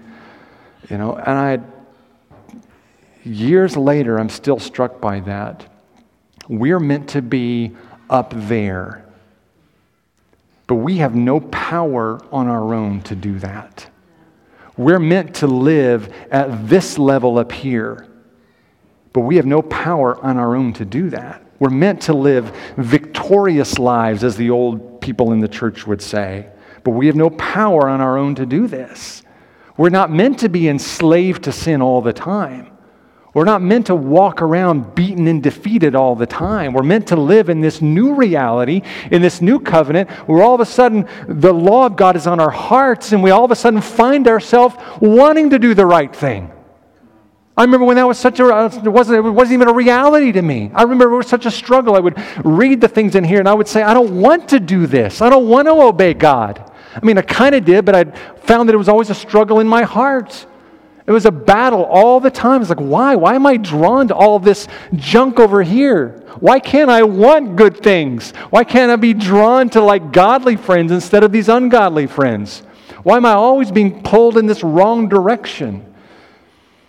You 0.91 0.99
know, 0.99 1.17
and 1.17 1.39
I, 1.39 1.61
years 3.25 3.77
later, 3.77 4.19
I'm 4.19 4.29
still 4.29 4.59
struck 4.59 5.01
by 5.01 5.21
that. 5.21 5.67
We're 6.49 6.81
meant 6.81 7.09
to 7.11 7.23
be 7.23 7.73
up 8.11 8.35
there 8.37 9.03
but 10.73 10.77
we 10.77 10.97
have 10.97 11.15
no 11.15 11.39
power 11.39 12.19
on 12.33 12.49
our 12.49 12.73
own 12.73 13.03
to 13.03 13.15
do 13.15 13.39
that. 13.41 13.91
We're 14.77 14.99
meant 14.99 15.37
to 15.37 15.47
live 15.47 16.13
at 16.31 16.69
this 16.69 16.99
level 16.99 17.39
up 17.39 17.53
here, 17.53 18.07
but 19.13 19.21
we 19.21 19.37
have 19.37 19.47
no 19.47 19.63
power 19.63 20.23
on 20.25 20.39
our 20.39 20.57
own 20.57 20.73
to 20.75 20.85
do 20.85 21.11
that. 21.11 21.45
We're 21.59 21.71
meant 21.71 22.03
to 22.03 22.15
live 22.15 22.57
victorious 22.77 23.79
lives, 23.79 24.25
as 24.25 24.37
the 24.37 24.51
old 24.51 25.01
people 25.01 25.33
in 25.33 25.41
the 25.41 25.49
church 25.49 25.87
would 25.87 26.03
say, 26.03 26.49
but 26.85 26.91
we 26.93 27.07
have 27.07 27.17
no 27.17 27.31
power 27.31 27.89
on 27.89 28.01
our 28.01 28.19
own 28.19 28.35
to 28.37 28.47
do 28.47 28.67
this. 28.67 29.23
We're 29.77 29.91
not 29.91 30.11
meant 30.11 30.41
to 30.41 30.49
be 30.49 30.69
enslaved 30.69 31.45
to 31.45 31.53
sin 31.53 31.81
all 31.81 32.03
the 32.03 32.13
time. 32.13 32.71
We're 33.35 33.45
not 33.45 33.63
meant 33.63 33.87
to 33.87 33.95
walk 33.95 34.43
around 34.43 34.95
beaten 34.95 35.27
and 35.27 35.43
defeated 35.43 35.95
all 35.95 36.15
the 36.15 36.27
time. 36.27 36.75
We're 36.75 36.83
meant 36.83 37.09
to 37.09 37.17
live 37.17 37.49
in 37.49 37.63
this 37.63 37.81
new 37.81 38.15
reality, 38.15 38.83
in 39.11 39.23
this 39.23 39.41
new 39.41 39.59
covenant, 39.59 40.11
where 40.29 40.43
all 40.43 40.55
of 40.55 40.61
a 40.61 40.67
sudden 40.67 41.09
the 41.27 41.53
law 41.53 41.87
of 41.87 41.97
God 41.97 42.15
is 42.15 42.27
on 42.27 42.41
our 42.41 42.51
hearts 42.51 43.13
and 43.13 43.23
we 43.23 43.31
all 43.31 43.45
of 43.45 43.51
a 43.51 43.57
sudden 43.57 43.81
find 43.81 44.29
ourselves 44.29 44.77
wanting 45.01 45.49
to 45.51 45.59
do 45.59 45.73
the 45.73 45.87
right 45.87 46.15
thing. 46.15 46.53
I 47.57 47.63
remember 47.65 47.87
when 47.87 47.97
that 47.97 48.07
was 48.07 48.19
such 48.19 48.39
a, 48.41 48.47
uh, 48.47 48.71
it 48.85 48.89
wasn't, 48.89 49.27
it 49.27 49.31
wasn't 49.31 49.55
even 49.55 49.69
a 49.69 49.75
reality 49.75 50.33
to 50.33 50.43
me. 50.43 50.71
I 50.75 50.83
remember 50.83 51.15
it 51.15 51.19
was 51.19 51.27
such 51.27 51.47
a 51.47 51.51
struggle. 51.51 51.95
I 51.95 52.01
would 52.01 52.23
read 52.45 52.83
the 52.83 52.89
things 52.89 53.15
in 53.15 53.25
here 53.25 53.41
and 53.41 53.49
I 53.49 53.55
would 53.55 53.69
say, 53.69 53.83
I 53.83 53.95
don't 53.95 54.21
want 54.21 54.51
to 54.51 54.61
do 54.61 54.87
this. 54.87 55.23
I 55.23 55.31
don't 55.31 55.49
want 55.49 55.69
to 55.69 55.73
obey 55.73 56.13
God. 56.13 56.71
I 56.95 57.05
mean, 57.05 57.17
I 57.17 57.23
kind 57.23 57.55
of 57.55 57.65
did, 57.65 57.87
but 57.87 57.95
I 57.95 58.05
found 58.37 58.69
that 58.69 58.75
it 58.75 58.79
was 58.79 58.89
always 58.89 59.09
a 59.09 59.15
struggle 59.15 59.61
in 59.61 59.69
my 59.69 59.83
heart. 59.83 60.47
It 61.07 61.11
was 61.11 61.27
a 61.27 61.33
battle 61.33 61.85
all 61.85 62.21
the 62.21 62.31
time. 62.31 62.61
It's 62.61 62.71
like, 62.71 62.79
why? 62.79 63.17
Why 63.17 63.35
am 63.35 63.47
I 63.47 63.57
drawn 63.57 64.09
to 64.09 64.15
all 64.15 64.39
this 64.39 64.69
junk 64.95 65.41
over 65.41 65.63
here? 65.63 66.23
Why 66.39 66.61
can't 66.61 66.91
I 66.91 67.03
want 67.03 67.57
good 67.57 67.83
things? 67.83 68.33
Why 68.51 68.63
can't 68.63 68.91
I 68.91 68.97
be 68.97 69.13
drawn 69.13 69.69
to 69.71 69.81
like 69.81 70.13
godly 70.13 70.57
friends 70.57 70.93
instead 70.93 71.25
of 71.25 71.33
these 71.33 71.49
ungodly 71.49 72.07
friends? 72.07 72.61
Why 73.03 73.17
am 73.17 73.27
I 73.27 73.33
always 73.33 73.73
being 73.73 74.03
pulled 74.03 74.39
in 74.39 74.47
this 74.47 74.63
wrong 74.63 75.09
direction? 75.09 75.93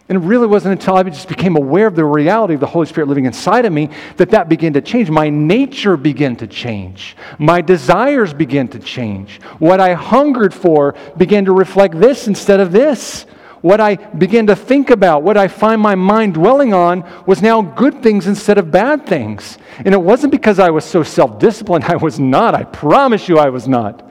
And 0.09 0.17
it 0.21 0.27
really 0.27 0.47
wasn't 0.47 0.73
until 0.73 0.95
I 0.95 1.03
just 1.03 1.27
became 1.27 1.55
aware 1.55 1.87
of 1.87 1.95
the 1.95 2.05
reality 2.05 2.53
of 2.53 2.59
the 2.59 2.67
Holy 2.67 2.85
Spirit 2.85 3.07
living 3.07 3.25
inside 3.25 3.65
of 3.65 3.73
me 3.73 3.89
that 4.17 4.29
that 4.31 4.47
began 4.47 4.73
to 4.73 4.81
change. 4.81 5.09
My 5.09 5.29
nature 5.29 5.97
began 5.97 6.35
to 6.35 6.45
change. 6.45 7.15
My 7.39 7.61
desires 7.61 8.33
began 8.33 8.67
to 8.69 8.79
change. 8.79 9.41
What 9.57 9.79
I 9.79 9.93
hungered 9.93 10.53
for 10.53 10.93
began 11.17 11.45
to 11.45 11.51
reflect 11.51 11.99
this 11.99 12.27
instead 12.27 12.59
of 12.59 12.71
this 12.71 13.25
what 13.63 13.79
I 13.79 13.95
began 13.95 14.47
to 14.47 14.57
think 14.57 14.89
about, 14.89 15.23
what 15.23 15.37
I 15.37 15.47
find 15.47 15.81
my 15.81 15.95
mind 15.95 16.33
dwelling 16.33 16.73
on, 16.73 17.09
was 17.25 17.41
now 17.41 17.61
good 17.61 18.03
things 18.03 18.27
instead 18.27 18.57
of 18.57 18.71
bad 18.71 19.05
things. 19.05 19.57
And 19.77 19.93
it 19.93 20.01
wasn't 20.01 20.31
because 20.31 20.59
I 20.59 20.69
was 20.69 20.83
so 20.83 21.01
self 21.01 21.39
disciplined. 21.39 21.85
I 21.87 21.95
was 21.95 22.19
not. 22.19 22.55
I 22.55 22.65
promise 22.65 23.29
you, 23.29 23.37
I 23.39 23.47
was 23.47 23.65
not. 23.65 24.05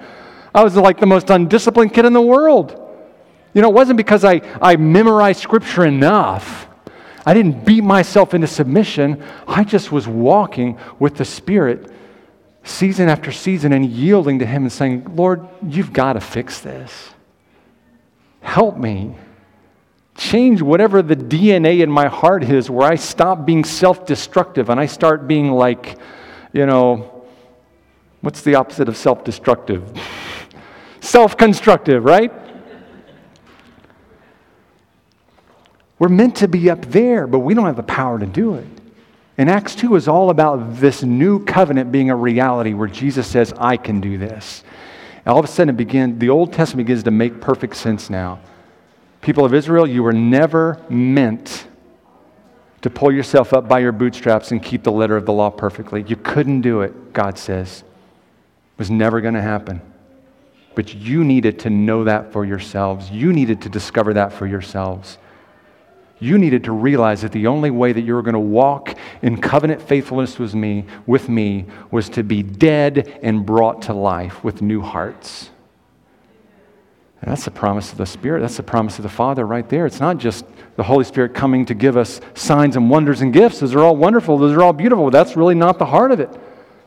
I 0.55 0.65
was 0.65 0.75
like 0.75 0.99
the 0.99 1.07
most 1.07 1.29
undisciplined 1.29 1.93
kid 1.93 2.07
in 2.07 2.15
the 2.15 2.21
world. 2.23 2.79
You 3.53 3.61
know, 3.61 3.69
it 3.69 3.75
wasn't 3.75 3.99
because 3.99 4.25
I, 4.25 4.41
I 4.63 4.77
memorized 4.77 5.41
scripture 5.41 5.85
enough. 5.85 6.67
I 7.27 7.35
didn't 7.35 7.67
beat 7.67 7.85
myself 7.85 8.33
into 8.33 8.47
submission. 8.47 9.23
I 9.47 9.65
just 9.65 9.93
was 9.93 10.09
walking 10.09 10.79
with 10.99 11.17
the 11.17 11.27
Spirit 11.27 11.93
season 12.65 13.11
after 13.11 13.31
season 13.31 13.75
and 13.75 13.85
yielding 13.85 14.39
to 14.39 14.47
Him 14.47 14.63
and 14.63 14.73
saying, 14.73 15.15
Lord, 15.15 15.47
you've 15.63 15.93
got 15.93 16.15
to 16.15 16.21
fix 16.21 16.61
this. 16.61 17.11
Help 18.41 18.79
me. 18.79 19.15
Change 20.17 20.61
whatever 20.61 21.03
the 21.03 21.17
DNA 21.17 21.83
in 21.83 21.91
my 21.91 22.09
heart 22.09 22.45
is 22.45 22.69
where 22.69 22.87
I 22.87 22.97
stop 22.97 23.47
being 23.47 23.65
self 23.65 24.05
destructive 24.05 24.69
and 24.69 24.79
I 24.79 24.87
start 24.87 25.27
being 25.27 25.53
like, 25.53 25.99
you 26.53 26.67
know, 26.67 27.25
what's 28.21 28.43
the 28.43 28.55
opposite 28.57 28.89
of 28.89 28.97
self 28.97 29.25
destructive? 29.25 29.99
self 31.01 31.37
constructive, 31.37 32.05
right? 32.05 32.33
We're 35.99 36.09
meant 36.09 36.37
to 36.37 36.49
be 36.49 36.69
up 36.69 36.85
there, 36.87 37.27
but 37.27 37.41
we 37.41 37.55
don't 37.55 37.67
have 37.67 37.77
the 37.77 37.83
power 37.83 38.19
to 38.19 38.27
do 38.27 38.55
it. 38.55 38.67
And 39.39 39.49
Acts 39.49 39.75
2 39.77 39.95
is 39.97 40.09
all 40.09 40.31
about 40.31 40.77
this 40.77 41.03
new 41.03 41.45
covenant 41.45 41.93
being 41.93 42.11
a 42.11 42.17
reality 42.17 42.75
where 42.75 42.89
Jesus 42.89 43.27
says, 43.27 43.53
I 43.57 43.77
can 43.77 44.01
do 44.01 44.19
this. 44.19 44.63
And 45.25 45.29
all 45.29 45.39
of 45.39 45.45
a 45.45 45.49
sudden, 45.49 45.71
it 45.75 45.77
begins, 45.77 46.19
the 46.19 46.29
Old 46.29 46.53
Testament 46.53 46.87
begins 46.87 47.05
to 47.05 47.11
make 47.11 47.41
perfect 47.41 47.77
sense 47.77 48.11
now. 48.11 48.41
People 49.23 49.45
of 49.45 49.55
Israel, 49.55 49.87
you 49.87 50.03
were 50.03 50.13
never 50.13 50.85
meant 50.91 51.67
to 52.83 52.91
pull 52.91 53.13
yourself 53.13 53.53
up 53.53 53.69
by 53.69 53.79
your 53.79 53.93
bootstraps 53.93 54.51
and 54.51 54.63
keep 54.63 54.83
the 54.83 54.93
letter 54.93 55.17
of 55.17 55.25
the 55.25 55.33
law 55.33 55.51
perfectly. 55.51 56.05
You 56.07 56.17
couldn't 56.17 56.61
do 56.61 56.83
it, 56.83 57.13
God 57.13 57.39
says. 57.39 57.81
It 57.81 58.79
was 58.79 58.91
never 58.91 59.21
going 59.21 59.35
to 59.35 59.43
happen. 59.43 59.81
But 60.75 60.95
you 60.95 61.25
needed 61.25 61.61
to 61.61 61.71
know 61.71 62.05
that 62.05 62.33
for 62.33 62.45
yourselves. 62.45 63.11
You 63.11 63.33
needed 63.33 63.63
to 63.63 63.69
discover 63.69 64.15
that 64.15 64.33
for 64.33 64.47
yourselves 64.47 65.19
you 66.23 66.39
needed 66.39 66.63
to 66.65 66.73
realize 66.73 67.23
that 67.23 67.33
the 67.33 67.49
only 67.49 67.71
way 67.71 67.93
that 67.93 68.03
you 68.03 68.15
were 68.15 68.23
going 68.23 68.35
to 68.35 68.39
walk 68.39 68.97
in 69.23 69.41
covenant 69.41 69.83
faithfulness 69.83 70.39
with 70.39 70.55
me, 70.55 70.85
with 71.05 71.29
me 71.29 71.67
was 71.91 72.09
to 72.11 72.23
be 72.23 72.45
dead 72.45 73.19
and 73.23 73.45
brought 73.45 73.83
to 73.83 73.93
life 73.93 74.45
with 74.45 74.63
new 74.63 74.81
hearts. 74.81 75.51
And 77.23 77.31
that's 77.31 77.45
the 77.45 77.53
promise 77.53 77.93
of 77.93 77.99
the 77.99 78.07
Spirit. 78.07 78.41
That's 78.41 78.57
the 78.57 78.65
promise 78.65 78.99
of 78.99 79.05
the 79.05 79.09
Father 79.09 79.47
right 79.47 79.69
there. 79.69 79.87
It's 79.87 80.01
not 80.01 80.19
just 80.19 80.45
the 80.75 80.83
Holy 80.83 81.05
Spirit 81.05 81.35
coming 81.35 81.65
to 81.67 81.75
give 81.75 81.97
us 81.97 82.21
signs 82.35 82.75
and 82.75 82.91
wonders 82.91 83.21
and 83.21 83.33
gifts. 83.33 83.61
Those 83.61 83.75
are 83.75 83.81
all 83.81 83.95
wonderful. 83.95 84.39
Those 84.39 84.57
are 84.57 84.63
all 84.63 84.73
beautiful. 84.73 85.09
That's 85.09 85.37
really 85.37 85.55
not 85.55 85.79
the 85.79 85.87
heart 85.87 86.11
of 86.11 86.19
it. 86.19 86.29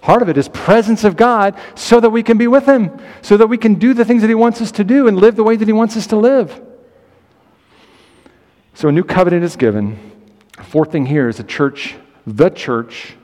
Heart 0.02 0.22
of 0.22 0.30
it 0.30 0.38
is 0.38 0.50
presence 0.50 1.06
of 1.06 1.16
God 1.16 1.58
so 1.74 2.02
that 2.02 2.10
we 2.10 2.22
can 2.22 2.38
be 2.38 2.48
with 2.48 2.66
Him, 2.66 2.92
so 3.22 3.38
that 3.38 3.48
we 3.48 3.58
can 3.58 3.76
do 3.76 3.94
the 3.94 4.04
things 4.04 4.22
that 4.22 4.28
He 4.28 4.36
wants 4.36 4.62
us 4.62 4.74
to 4.74 4.84
do 4.84 5.08
and 5.08 5.18
live 5.18 5.38
the 5.38 5.44
way 5.44 5.56
that 5.56 5.68
He 5.68 5.74
wants 5.74 5.96
us 5.96 6.06
to 6.08 6.18
live. 6.18 6.62
So 8.74 8.90
a 8.90 8.92
new 8.92 9.06
covenant 9.06 9.46
is 9.46 9.56
given. 9.56 9.98
Fourth 10.64 10.92
thing 10.92 11.06
here 11.06 11.30
is 11.30 11.38
the 11.38 11.44
church, 11.44 11.96
the 12.28 12.50
church 12.50 13.16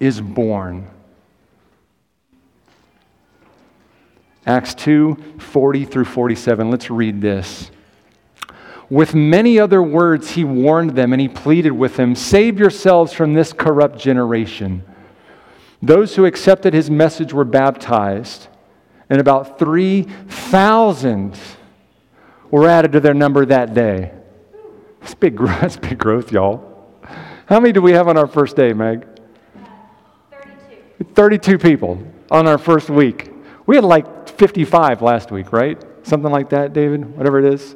is 0.00 0.20
born. 0.20 0.90
Acts 4.46 4.74
2 4.74 5.16
40 5.38 5.84
through 5.84 6.04
47. 6.04 6.70
Let's 6.70 6.90
read 6.90 7.20
this. 7.20 7.70
With 8.88 9.14
many 9.14 9.58
other 9.58 9.82
words, 9.82 10.30
he 10.30 10.44
warned 10.44 10.90
them 10.90 11.12
and 11.12 11.20
he 11.20 11.28
pleaded 11.28 11.72
with 11.72 11.96
them 11.96 12.14
Save 12.14 12.58
yourselves 12.58 13.12
from 13.12 13.34
this 13.34 13.52
corrupt 13.52 13.98
generation. 13.98 14.84
Those 15.82 16.16
who 16.16 16.24
accepted 16.24 16.72
his 16.72 16.90
message 16.90 17.32
were 17.32 17.44
baptized, 17.44 18.48
and 19.10 19.20
about 19.20 19.58
3,000 19.58 21.38
were 22.50 22.68
added 22.68 22.92
to 22.92 23.00
their 23.00 23.14
number 23.14 23.44
that 23.44 23.74
day. 23.74 24.12
That's 25.00 25.14
big, 25.14 25.38
that's 25.40 25.76
big 25.76 25.98
growth, 25.98 26.32
y'all. 26.32 26.72
How 27.46 27.60
many 27.60 27.72
do 27.72 27.82
we 27.82 27.92
have 27.92 28.08
on 28.08 28.16
our 28.16 28.26
first 28.26 28.56
day, 28.56 28.72
Meg? 28.72 29.06
32. 30.30 31.04
32 31.14 31.58
people 31.58 32.02
on 32.30 32.48
our 32.48 32.58
first 32.58 32.88
week. 32.88 33.32
We 33.66 33.76
had 33.76 33.84
like 33.84 34.06
55 34.38 35.02
last 35.02 35.30
week, 35.30 35.52
right? 35.52 35.82
Something 36.02 36.30
like 36.30 36.50
that, 36.50 36.72
David? 36.72 37.16
Whatever 37.16 37.38
it 37.38 37.52
is. 37.52 37.74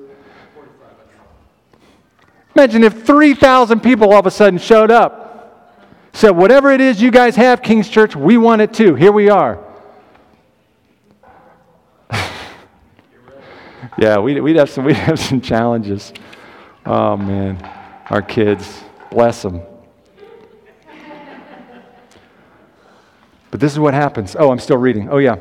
Imagine 2.55 2.85
if 2.85 3.05
3,000 3.05 3.81
people 3.81 4.13
all 4.13 4.21
of 4.21 4.27
a 4.27 4.31
sudden 4.31 4.59
showed 4.59 4.91
up. 4.91 5.31
Said, 6.13 6.31
whatever 6.31 6.73
it 6.73 6.81
is 6.81 7.01
you 7.01 7.11
guys 7.11 7.37
have, 7.37 7.63
King's 7.63 7.89
Church, 7.89 8.17
we 8.17 8.37
want 8.37 8.61
it 8.61 8.75
too. 8.75 8.95
Here 8.97 9.13
we 9.13 9.31
are. 9.31 9.65
yeah, 13.97 14.19
we'd, 14.19 14.41
we'd, 14.41 14.57
have 14.57 14.69
some, 14.69 14.85
we'd 14.85 14.97
have 14.97 15.21
some 15.21 15.41
challenges. 15.41 16.13
Oh, 16.85 17.17
man. 17.17 17.57
Our 18.11 18.23
kids, 18.23 18.83
bless 19.11 19.43
them. 19.43 19.63
But 23.53 23.61
this 23.61 23.73
is 23.73 23.79
what 23.79 23.95
happens. 23.95 24.37
Oh, 24.39 24.51
I'm 24.51 24.59
still 24.59 24.77
reading. 24.77 25.09
Oh, 25.09 25.19
yeah. 25.19 25.37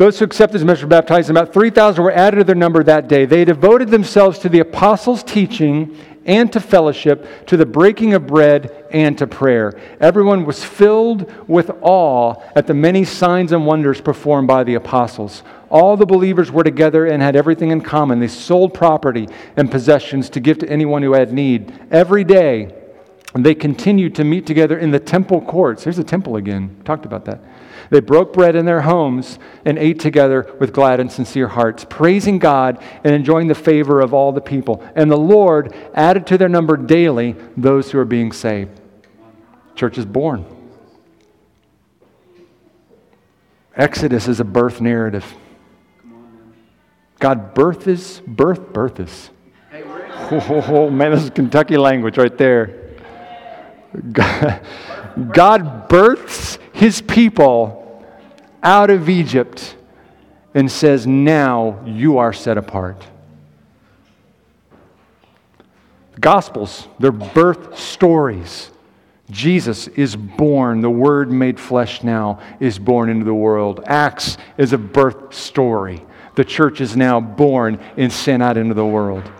Those 0.00 0.18
who 0.18 0.24
accepted 0.24 0.54
his 0.54 0.64
message 0.64 0.84
were 0.84 0.88
baptized, 0.88 1.28
about 1.28 1.52
3,000 1.52 2.02
were 2.02 2.10
added 2.10 2.38
to 2.38 2.44
their 2.44 2.54
number 2.54 2.82
that 2.82 3.06
day. 3.06 3.26
They 3.26 3.44
devoted 3.44 3.90
themselves 3.90 4.38
to 4.38 4.48
the 4.48 4.60
apostles' 4.60 5.22
teaching 5.22 5.94
and 6.24 6.50
to 6.54 6.58
fellowship, 6.58 7.46
to 7.48 7.58
the 7.58 7.66
breaking 7.66 8.14
of 8.14 8.26
bread 8.26 8.86
and 8.92 9.18
to 9.18 9.26
prayer. 9.26 9.78
Everyone 10.00 10.46
was 10.46 10.64
filled 10.64 11.30
with 11.46 11.70
awe 11.82 12.42
at 12.56 12.66
the 12.66 12.72
many 12.72 13.04
signs 13.04 13.52
and 13.52 13.66
wonders 13.66 14.00
performed 14.00 14.48
by 14.48 14.64
the 14.64 14.76
apostles. 14.76 15.42
All 15.68 15.98
the 15.98 16.06
believers 16.06 16.50
were 16.50 16.64
together 16.64 17.04
and 17.04 17.22
had 17.22 17.36
everything 17.36 17.70
in 17.70 17.82
common. 17.82 18.20
They 18.20 18.28
sold 18.28 18.72
property 18.72 19.28
and 19.58 19.70
possessions 19.70 20.30
to 20.30 20.40
give 20.40 20.56
to 20.60 20.70
anyone 20.70 21.02
who 21.02 21.12
had 21.12 21.30
need. 21.30 21.78
Every 21.90 22.24
day, 22.24 22.74
they 23.34 23.54
continued 23.54 24.14
to 24.14 24.24
meet 24.24 24.46
together 24.46 24.78
in 24.78 24.92
the 24.92 24.98
temple 24.98 25.42
courts. 25.42 25.84
There's 25.84 25.98
the 25.98 26.04
temple 26.04 26.36
again. 26.36 26.80
Talked 26.86 27.04
about 27.04 27.26
that. 27.26 27.42
They 27.90 27.98
broke 27.98 28.32
bread 28.32 28.54
in 28.54 28.66
their 28.66 28.82
homes 28.82 29.38
and 29.64 29.76
ate 29.76 29.98
together 29.98 30.48
with 30.60 30.72
glad 30.72 31.00
and 31.00 31.10
sincere 31.10 31.48
hearts, 31.48 31.84
praising 31.88 32.38
God 32.38 32.80
and 33.02 33.12
enjoying 33.12 33.48
the 33.48 33.54
favor 33.54 34.00
of 34.00 34.14
all 34.14 34.30
the 34.30 34.40
people. 34.40 34.82
And 34.94 35.10
the 35.10 35.18
Lord 35.18 35.74
added 35.92 36.26
to 36.28 36.38
their 36.38 36.48
number 36.48 36.76
daily 36.76 37.34
those 37.56 37.90
who 37.90 37.98
are 37.98 38.04
being 38.04 38.30
saved. 38.30 38.80
Church 39.74 39.98
is 39.98 40.06
born. 40.06 40.46
Exodus 43.74 44.28
is 44.28 44.38
a 44.38 44.44
birth 44.44 44.80
narrative. 44.80 45.34
God 47.18 47.54
births, 47.54 48.20
birth, 48.20 48.72
births. 48.72 49.30
Oh, 50.32 50.64
oh, 50.68 50.90
man, 50.90 51.10
this 51.10 51.24
is 51.24 51.30
Kentucky 51.30 51.76
language 51.76 52.16
right 52.18 52.36
there. 52.38 52.98
God, 54.12 54.64
God 55.32 55.88
births 55.88 56.58
his 56.72 57.02
people 57.02 57.79
out 58.62 58.90
of 58.90 59.08
Egypt 59.08 59.76
and 60.54 60.70
says, 60.70 61.06
Now 61.06 61.82
you 61.84 62.18
are 62.18 62.32
set 62.32 62.58
apart. 62.58 63.04
The 66.14 66.20
Gospels, 66.20 66.88
they're 66.98 67.12
birth 67.12 67.78
stories. 67.78 68.70
Jesus 69.30 69.86
is 69.88 70.16
born. 70.16 70.80
The 70.80 70.90
Word 70.90 71.30
made 71.30 71.60
flesh 71.60 72.02
now 72.02 72.40
is 72.58 72.78
born 72.78 73.08
into 73.08 73.24
the 73.24 73.34
world. 73.34 73.82
Acts 73.86 74.36
is 74.58 74.72
a 74.72 74.78
birth 74.78 75.32
story 75.34 76.02
the 76.40 76.44
church 76.44 76.80
is 76.80 76.96
now 76.96 77.20
born 77.20 77.78
and 77.98 78.12
sent 78.12 78.42
out 78.42 78.56
into 78.56 78.74
the 78.74 78.86
world. 78.86 79.30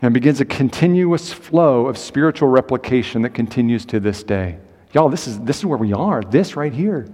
And 0.00 0.14
begins 0.14 0.40
a 0.40 0.44
continuous 0.44 1.32
flow 1.32 1.86
of 1.86 1.98
spiritual 1.98 2.48
replication 2.48 3.22
that 3.22 3.34
continues 3.34 3.84
to 3.86 4.00
this 4.00 4.22
day. 4.22 4.58
Y'all, 4.92 5.08
this 5.08 5.26
is, 5.26 5.38
this 5.40 5.58
is 5.58 5.66
where 5.66 5.78
we 5.78 5.92
are. 5.92 6.22
This 6.22 6.56
right 6.56 6.72
here. 6.72 7.06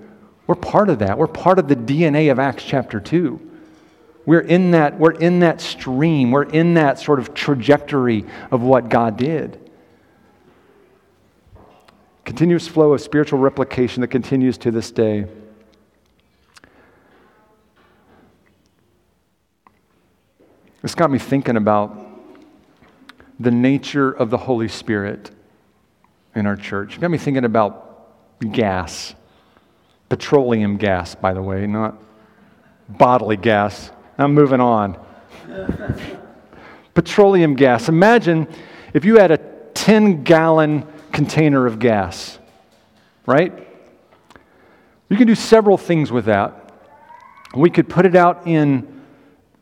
We're 0.46 0.54
part 0.54 0.90
of 0.90 1.00
that. 1.00 1.18
We're 1.18 1.26
part 1.26 1.58
of 1.58 1.68
the 1.68 1.76
DNA 1.76 2.30
of 2.30 2.38
Acts 2.38 2.64
chapter 2.64 3.00
2. 3.00 3.52
We're 4.26 4.40
in 4.40 4.70
that, 4.70 4.98
we're 4.98 5.12
in 5.12 5.40
that 5.40 5.60
stream. 5.60 6.30
We're 6.30 6.44
in 6.44 6.74
that 6.74 6.98
sort 6.98 7.18
of 7.18 7.34
trajectory 7.34 8.24
of 8.50 8.62
what 8.62 8.88
God 8.88 9.16
did. 9.16 9.60
Continuous 12.24 12.66
flow 12.66 12.94
of 12.94 13.00
spiritual 13.00 13.38
replication 13.38 14.00
that 14.00 14.08
continues 14.08 14.56
to 14.58 14.70
this 14.70 14.90
day. 14.90 15.26
This 20.80 20.94
got 20.94 21.10
me 21.10 21.18
thinking 21.18 21.56
about 21.56 21.98
the 23.40 23.50
nature 23.50 24.10
of 24.10 24.30
the 24.30 24.38
Holy 24.38 24.68
Spirit 24.68 25.30
in 26.34 26.46
our 26.46 26.56
church. 26.56 26.96
It 26.96 27.00
got 27.00 27.10
me 27.10 27.18
thinking 27.18 27.44
about 27.44 28.08
gas, 28.52 29.14
petroleum 30.08 30.76
gas, 30.76 31.14
by 31.14 31.34
the 31.34 31.42
way, 31.42 31.66
not 31.66 31.96
bodily 32.88 33.36
gas. 33.36 33.90
I'm 34.18 34.34
moving 34.34 34.60
on. 34.60 34.98
petroleum 36.94 37.54
gas. 37.54 37.88
Imagine 37.88 38.48
if 38.92 39.04
you 39.04 39.18
had 39.18 39.30
a 39.30 39.38
10 39.74 40.22
gallon 40.24 40.86
container 41.12 41.66
of 41.66 41.78
gas, 41.78 42.38
right? 43.26 43.52
You 45.08 45.16
can 45.16 45.26
do 45.26 45.34
several 45.34 45.76
things 45.76 46.10
with 46.10 46.26
that. 46.26 46.72
We 47.54 47.70
could 47.70 47.88
put 47.88 48.06
it 48.06 48.16
out 48.16 48.46
in 48.46 49.02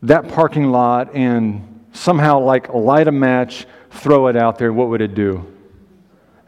that 0.02 0.28
parking 0.28 0.70
lot 0.70 1.14
and 1.14 1.84
somehow 1.92 2.40
like 2.40 2.72
light 2.72 3.08
a 3.08 3.12
match, 3.12 3.66
throw 3.90 4.28
it 4.28 4.36
out 4.36 4.58
there, 4.58 4.72
what 4.72 4.88
would 4.88 5.02
it 5.02 5.14
do? 5.14 5.51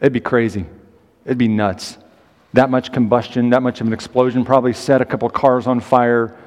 It'd 0.05 0.13
be 0.13 0.19
crazy. 0.19 0.67
It'd 1.25 1.39
be 1.39 1.47
nuts. 1.47 1.97
That 2.53 2.69
much 2.69 2.93
combustion, 2.93 3.49
that 3.49 3.63
much 3.63 3.81
of 3.81 3.87
an 3.87 3.93
explosion, 3.93 4.45
probably 4.45 4.71
set 4.71 5.01
a 5.01 5.05
couple 5.05 5.27
cars 5.31 5.65
on 5.65 5.79
fire, 5.79 6.37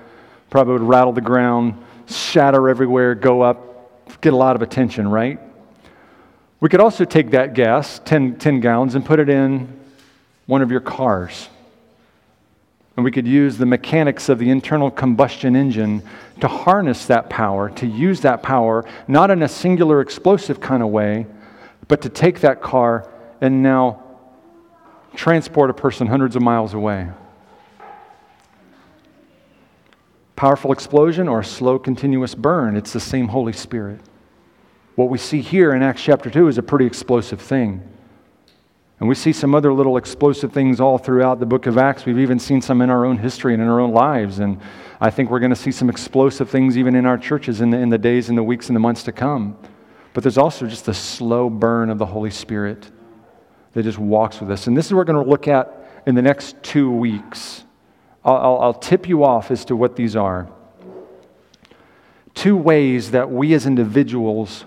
probably 0.48 0.74
would 0.74 0.82
rattle 0.82 1.12
the 1.12 1.20
ground, 1.20 1.74
shatter 2.06 2.68
everywhere, 2.68 3.16
go 3.16 3.42
up, 3.42 4.20
get 4.20 4.32
a 4.32 4.36
lot 4.36 4.54
of 4.54 4.62
attention, 4.62 5.08
right? 5.08 5.40
We 6.60 6.68
could 6.68 6.78
also 6.78 7.04
take 7.04 7.32
that 7.32 7.54
gas, 7.54 8.00
10, 8.04 8.38
10 8.38 8.60
gallons, 8.60 8.94
and 8.94 9.04
put 9.04 9.18
it 9.18 9.28
in 9.28 9.76
one 10.46 10.62
of 10.62 10.70
your 10.70 10.78
cars. 10.78 11.48
And 12.94 13.04
we 13.04 13.10
could 13.10 13.26
use 13.26 13.58
the 13.58 13.66
mechanics 13.66 14.28
of 14.28 14.38
the 14.38 14.50
internal 14.50 14.88
combustion 14.88 15.56
engine 15.56 16.04
to 16.38 16.46
harness 16.46 17.06
that 17.06 17.28
power, 17.28 17.70
to 17.70 17.88
use 17.88 18.20
that 18.20 18.40
power, 18.40 18.84
not 19.08 19.32
in 19.32 19.42
a 19.42 19.48
singular 19.48 20.00
explosive 20.00 20.60
kind 20.60 20.80
of 20.80 20.90
way, 20.90 21.26
but 21.88 22.02
to 22.02 22.08
take 22.08 22.38
that 22.42 22.62
car 22.62 23.10
and 23.40 23.62
now 23.62 24.02
transport 25.14 25.70
a 25.70 25.74
person 25.74 26.06
hundreds 26.06 26.36
of 26.36 26.42
miles 26.42 26.74
away. 26.74 27.08
Powerful 30.36 30.72
explosion 30.72 31.28
or 31.28 31.40
a 31.40 31.44
slow, 31.44 31.78
continuous 31.78 32.34
burn, 32.34 32.76
it's 32.76 32.92
the 32.92 33.00
same 33.00 33.28
Holy 33.28 33.52
Spirit. 33.52 34.00
What 34.94 35.08
we 35.08 35.18
see 35.18 35.40
here 35.40 35.74
in 35.74 35.82
Acts 35.82 36.02
chapter 36.02 36.30
2 36.30 36.48
is 36.48 36.58
a 36.58 36.62
pretty 36.62 36.86
explosive 36.86 37.40
thing. 37.40 37.82
And 39.00 39.08
we 39.08 39.14
see 39.14 39.32
some 39.32 39.54
other 39.54 39.72
little 39.72 39.96
explosive 39.96 40.52
things 40.52 40.80
all 40.80 40.98
throughout 40.98 41.38
the 41.38 41.46
book 41.46 41.66
of 41.66 41.78
Acts. 41.78 42.04
We've 42.04 42.18
even 42.18 42.40
seen 42.40 42.60
some 42.60 42.82
in 42.82 42.90
our 42.90 43.04
own 43.04 43.18
history 43.18 43.54
and 43.54 43.62
in 43.62 43.68
our 43.68 43.78
own 43.78 43.92
lives. 43.92 44.40
And 44.40 44.60
I 45.00 45.10
think 45.10 45.30
we're 45.30 45.38
going 45.38 45.50
to 45.50 45.56
see 45.56 45.70
some 45.70 45.88
explosive 45.88 46.50
things 46.50 46.76
even 46.76 46.96
in 46.96 47.06
our 47.06 47.16
churches 47.16 47.60
in 47.60 47.70
the, 47.70 47.78
in 47.78 47.90
the 47.90 47.98
days 47.98 48.28
and 48.28 48.36
the 48.36 48.42
weeks 48.42 48.68
and 48.68 48.74
the 48.74 48.80
months 48.80 49.04
to 49.04 49.12
come. 49.12 49.56
But 50.14 50.24
there's 50.24 50.38
also 50.38 50.66
just 50.66 50.84
the 50.84 50.94
slow 50.94 51.48
burn 51.48 51.90
of 51.90 51.98
the 51.98 52.06
Holy 52.06 52.30
Spirit 52.30 52.90
that 53.78 53.84
just 53.84 53.98
walks 53.98 54.40
with 54.40 54.50
us. 54.50 54.66
And 54.66 54.76
this 54.76 54.86
is 54.86 54.92
what 54.92 54.98
we're 54.98 55.12
going 55.12 55.24
to 55.24 55.30
look 55.30 55.46
at 55.46 56.02
in 56.04 56.16
the 56.16 56.22
next 56.22 56.60
two 56.64 56.90
weeks. 56.90 57.62
I'll, 58.24 58.36
I'll, 58.36 58.58
I'll 58.58 58.74
tip 58.74 59.08
you 59.08 59.22
off 59.22 59.52
as 59.52 59.64
to 59.66 59.76
what 59.76 59.94
these 59.94 60.16
are. 60.16 60.48
Two 62.34 62.56
ways 62.56 63.12
that 63.12 63.30
we 63.30 63.54
as 63.54 63.66
individuals 63.66 64.64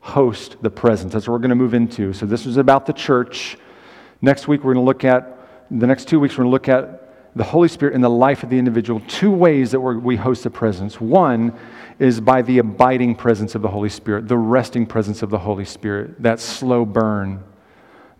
host 0.00 0.56
the 0.62 0.70
presence. 0.70 1.12
That's 1.12 1.28
what 1.28 1.34
we're 1.34 1.40
going 1.40 1.50
to 1.50 1.56
move 1.56 1.74
into. 1.74 2.14
So 2.14 2.24
this 2.24 2.46
is 2.46 2.56
about 2.56 2.86
the 2.86 2.94
church. 2.94 3.58
Next 4.22 4.48
week, 4.48 4.64
we're 4.64 4.72
going 4.72 4.82
to 4.82 4.86
look 4.86 5.04
at, 5.04 5.68
the 5.70 5.86
next 5.86 6.08
two 6.08 6.18
weeks, 6.18 6.38
we're 6.38 6.44
going 6.44 6.50
to 6.50 6.52
look 6.52 6.68
at 6.70 7.36
the 7.36 7.44
Holy 7.44 7.68
Spirit 7.68 7.94
in 7.94 8.00
the 8.00 8.08
life 8.08 8.44
of 8.44 8.48
the 8.48 8.58
individual. 8.58 9.02
Two 9.08 9.30
ways 9.30 9.72
that 9.72 9.80
we 9.80 10.16
host 10.16 10.42
the 10.42 10.50
presence. 10.50 10.98
One 11.02 11.52
is 11.98 12.18
by 12.18 12.40
the 12.40 12.60
abiding 12.60 13.14
presence 13.14 13.54
of 13.54 13.60
the 13.60 13.68
Holy 13.68 13.90
Spirit, 13.90 14.26
the 14.26 14.38
resting 14.38 14.86
presence 14.86 15.22
of 15.22 15.28
the 15.28 15.38
Holy 15.38 15.66
Spirit, 15.66 16.22
that 16.22 16.40
slow 16.40 16.86
burn, 16.86 17.44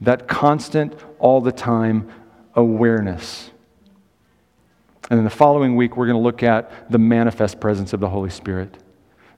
that 0.04 0.28
constant, 0.28 0.94
all 1.18 1.40
the 1.40 1.52
time 1.52 2.10
awareness. 2.54 3.50
And 5.10 5.18
then 5.18 5.24
the 5.24 5.30
following 5.30 5.76
week, 5.76 5.96
we're 5.96 6.06
going 6.06 6.16
to 6.16 6.22
look 6.22 6.42
at 6.42 6.90
the 6.90 6.98
manifest 6.98 7.60
presence 7.60 7.92
of 7.92 8.00
the 8.00 8.08
Holy 8.08 8.30
Spirit, 8.30 8.76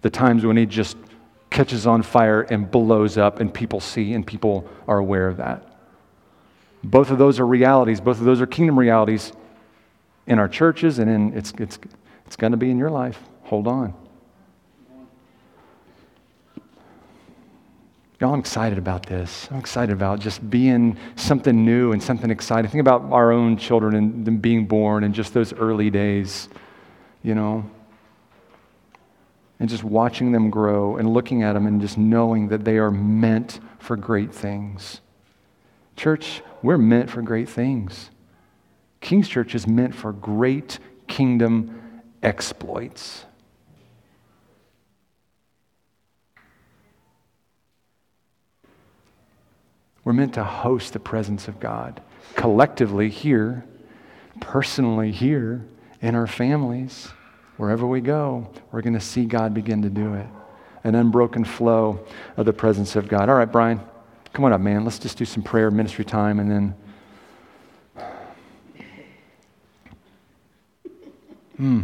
the 0.03 0.11
times 0.11 0.45
when 0.45 0.57
He 0.57 0.67
just 0.67 0.97
catches 1.51 1.87
on 1.87 2.03
fire 2.03 2.43
and 2.43 2.71
blows 2.71 3.19
up, 3.19 3.41
and 3.41 3.53
people 3.53 3.81
see 3.81 4.13
and 4.13 4.27
people 4.27 4.69
are 4.87 4.99
aware 4.99 5.29
of 5.29 5.39
that. 5.39 5.77
Both 6.85 7.11
of 7.11 7.19
those 7.19 7.41
are 7.41 7.47
realities. 7.47 8.01
Both 8.01 8.19
of 8.19 8.25
those 8.25 8.41
are 8.41 8.47
kingdom 8.47 8.79
realities 8.79 9.33
in 10.27 10.39
our 10.39 10.49
churches 10.49 10.99
and 10.99 11.11
in 11.11 11.37
it's, 11.37 11.53
it's, 11.59 11.79
it's 12.27 12.37
going 12.37 12.53
to 12.53 12.57
be 12.57 12.71
in 12.71 12.79
your 12.79 12.91
life. 12.91 13.21
Hold 13.45 13.67
on. 13.67 13.95
Y'all, 18.19 18.33
I'm 18.33 18.41
excited 18.41 18.79
about 18.79 19.05
this. 19.05 19.47
I'm 19.51 19.59
excited 19.59 19.93
about 19.93 20.21
just 20.21 20.49
being 20.49 20.97
something 21.17 21.67
new 21.67 21.93
and 21.93 22.03
something 22.03 22.31
exciting. 22.31 22.71
Think 22.71 22.81
about 22.81 23.05
our 23.13 23.31
own 23.31 23.59
children 23.59 23.95
and 23.95 24.25
them 24.25 24.39
being 24.39 24.65
born 24.65 25.05
and 25.05 25.15
just 25.15 25.35
those 25.35 25.53
early 25.53 25.91
days, 25.91 26.49
you 27.23 27.35
know, 27.35 27.69
and 29.61 29.69
just 29.69 29.85
watching 29.85 30.33
them 30.33 30.49
grow 30.49 30.97
and 30.97 31.13
looking 31.13 31.43
at 31.43 31.53
them 31.53 31.67
and 31.67 31.79
just 31.79 31.99
knowing 31.99 32.49
that 32.49 32.65
they 32.65 32.79
are 32.79 32.91
meant 32.91 33.61
for 33.79 33.97
great 33.97 34.35
things. 34.35 35.03
Church, 35.95 36.43
we're 36.63 36.79
meant 36.79 37.11
for 37.11 37.21
great 37.21 37.51
things. 37.51 38.11
King's 39.03 39.29
Church 39.29 39.55
is 39.55 39.67
meant 39.67 39.95
for 39.95 40.13
great 40.13 40.79
kingdom 41.07 42.03
exploits. 42.23 43.27
We're 50.07 50.13
meant 50.13 50.35
to 50.35 50.45
host 50.45 50.93
the 50.93 51.01
presence 51.01 51.49
of 51.49 51.59
God 51.59 52.01
collectively 52.37 53.11
here, 53.11 53.65
personally 54.39 55.11
here, 55.11 55.67
in 56.01 56.15
our 56.15 56.29
families, 56.29 57.09
wherever 57.57 57.85
we 57.85 58.01
go. 58.01 58.49
We're 58.71 58.83
going 58.83 58.95
to 58.95 59.01
see 59.01 59.25
God 59.25 59.53
begin 59.53 59.83
to 59.83 59.91
do 59.91 60.15
it. 60.15 60.29
An 60.85 60.95
unbroken 60.95 61.45
flow 61.45 62.07
of 62.37 62.47
the 62.47 62.53
presence 62.53 62.95
of 62.95 63.09
God. 63.09 63.29
All 63.29 63.35
right, 63.35 63.51
Brian. 63.51 63.81
Come 64.33 64.45
on 64.45 64.53
up, 64.53 64.61
man. 64.61 64.85
Let's 64.85 65.01
just 65.01 65.19
do 65.19 65.25
some 65.25 65.43
prayer, 65.43 65.73
ministry 65.73 66.05
time, 66.05 66.39
and 66.39 66.51
then. 66.51 66.75
Hmm. 71.57 71.83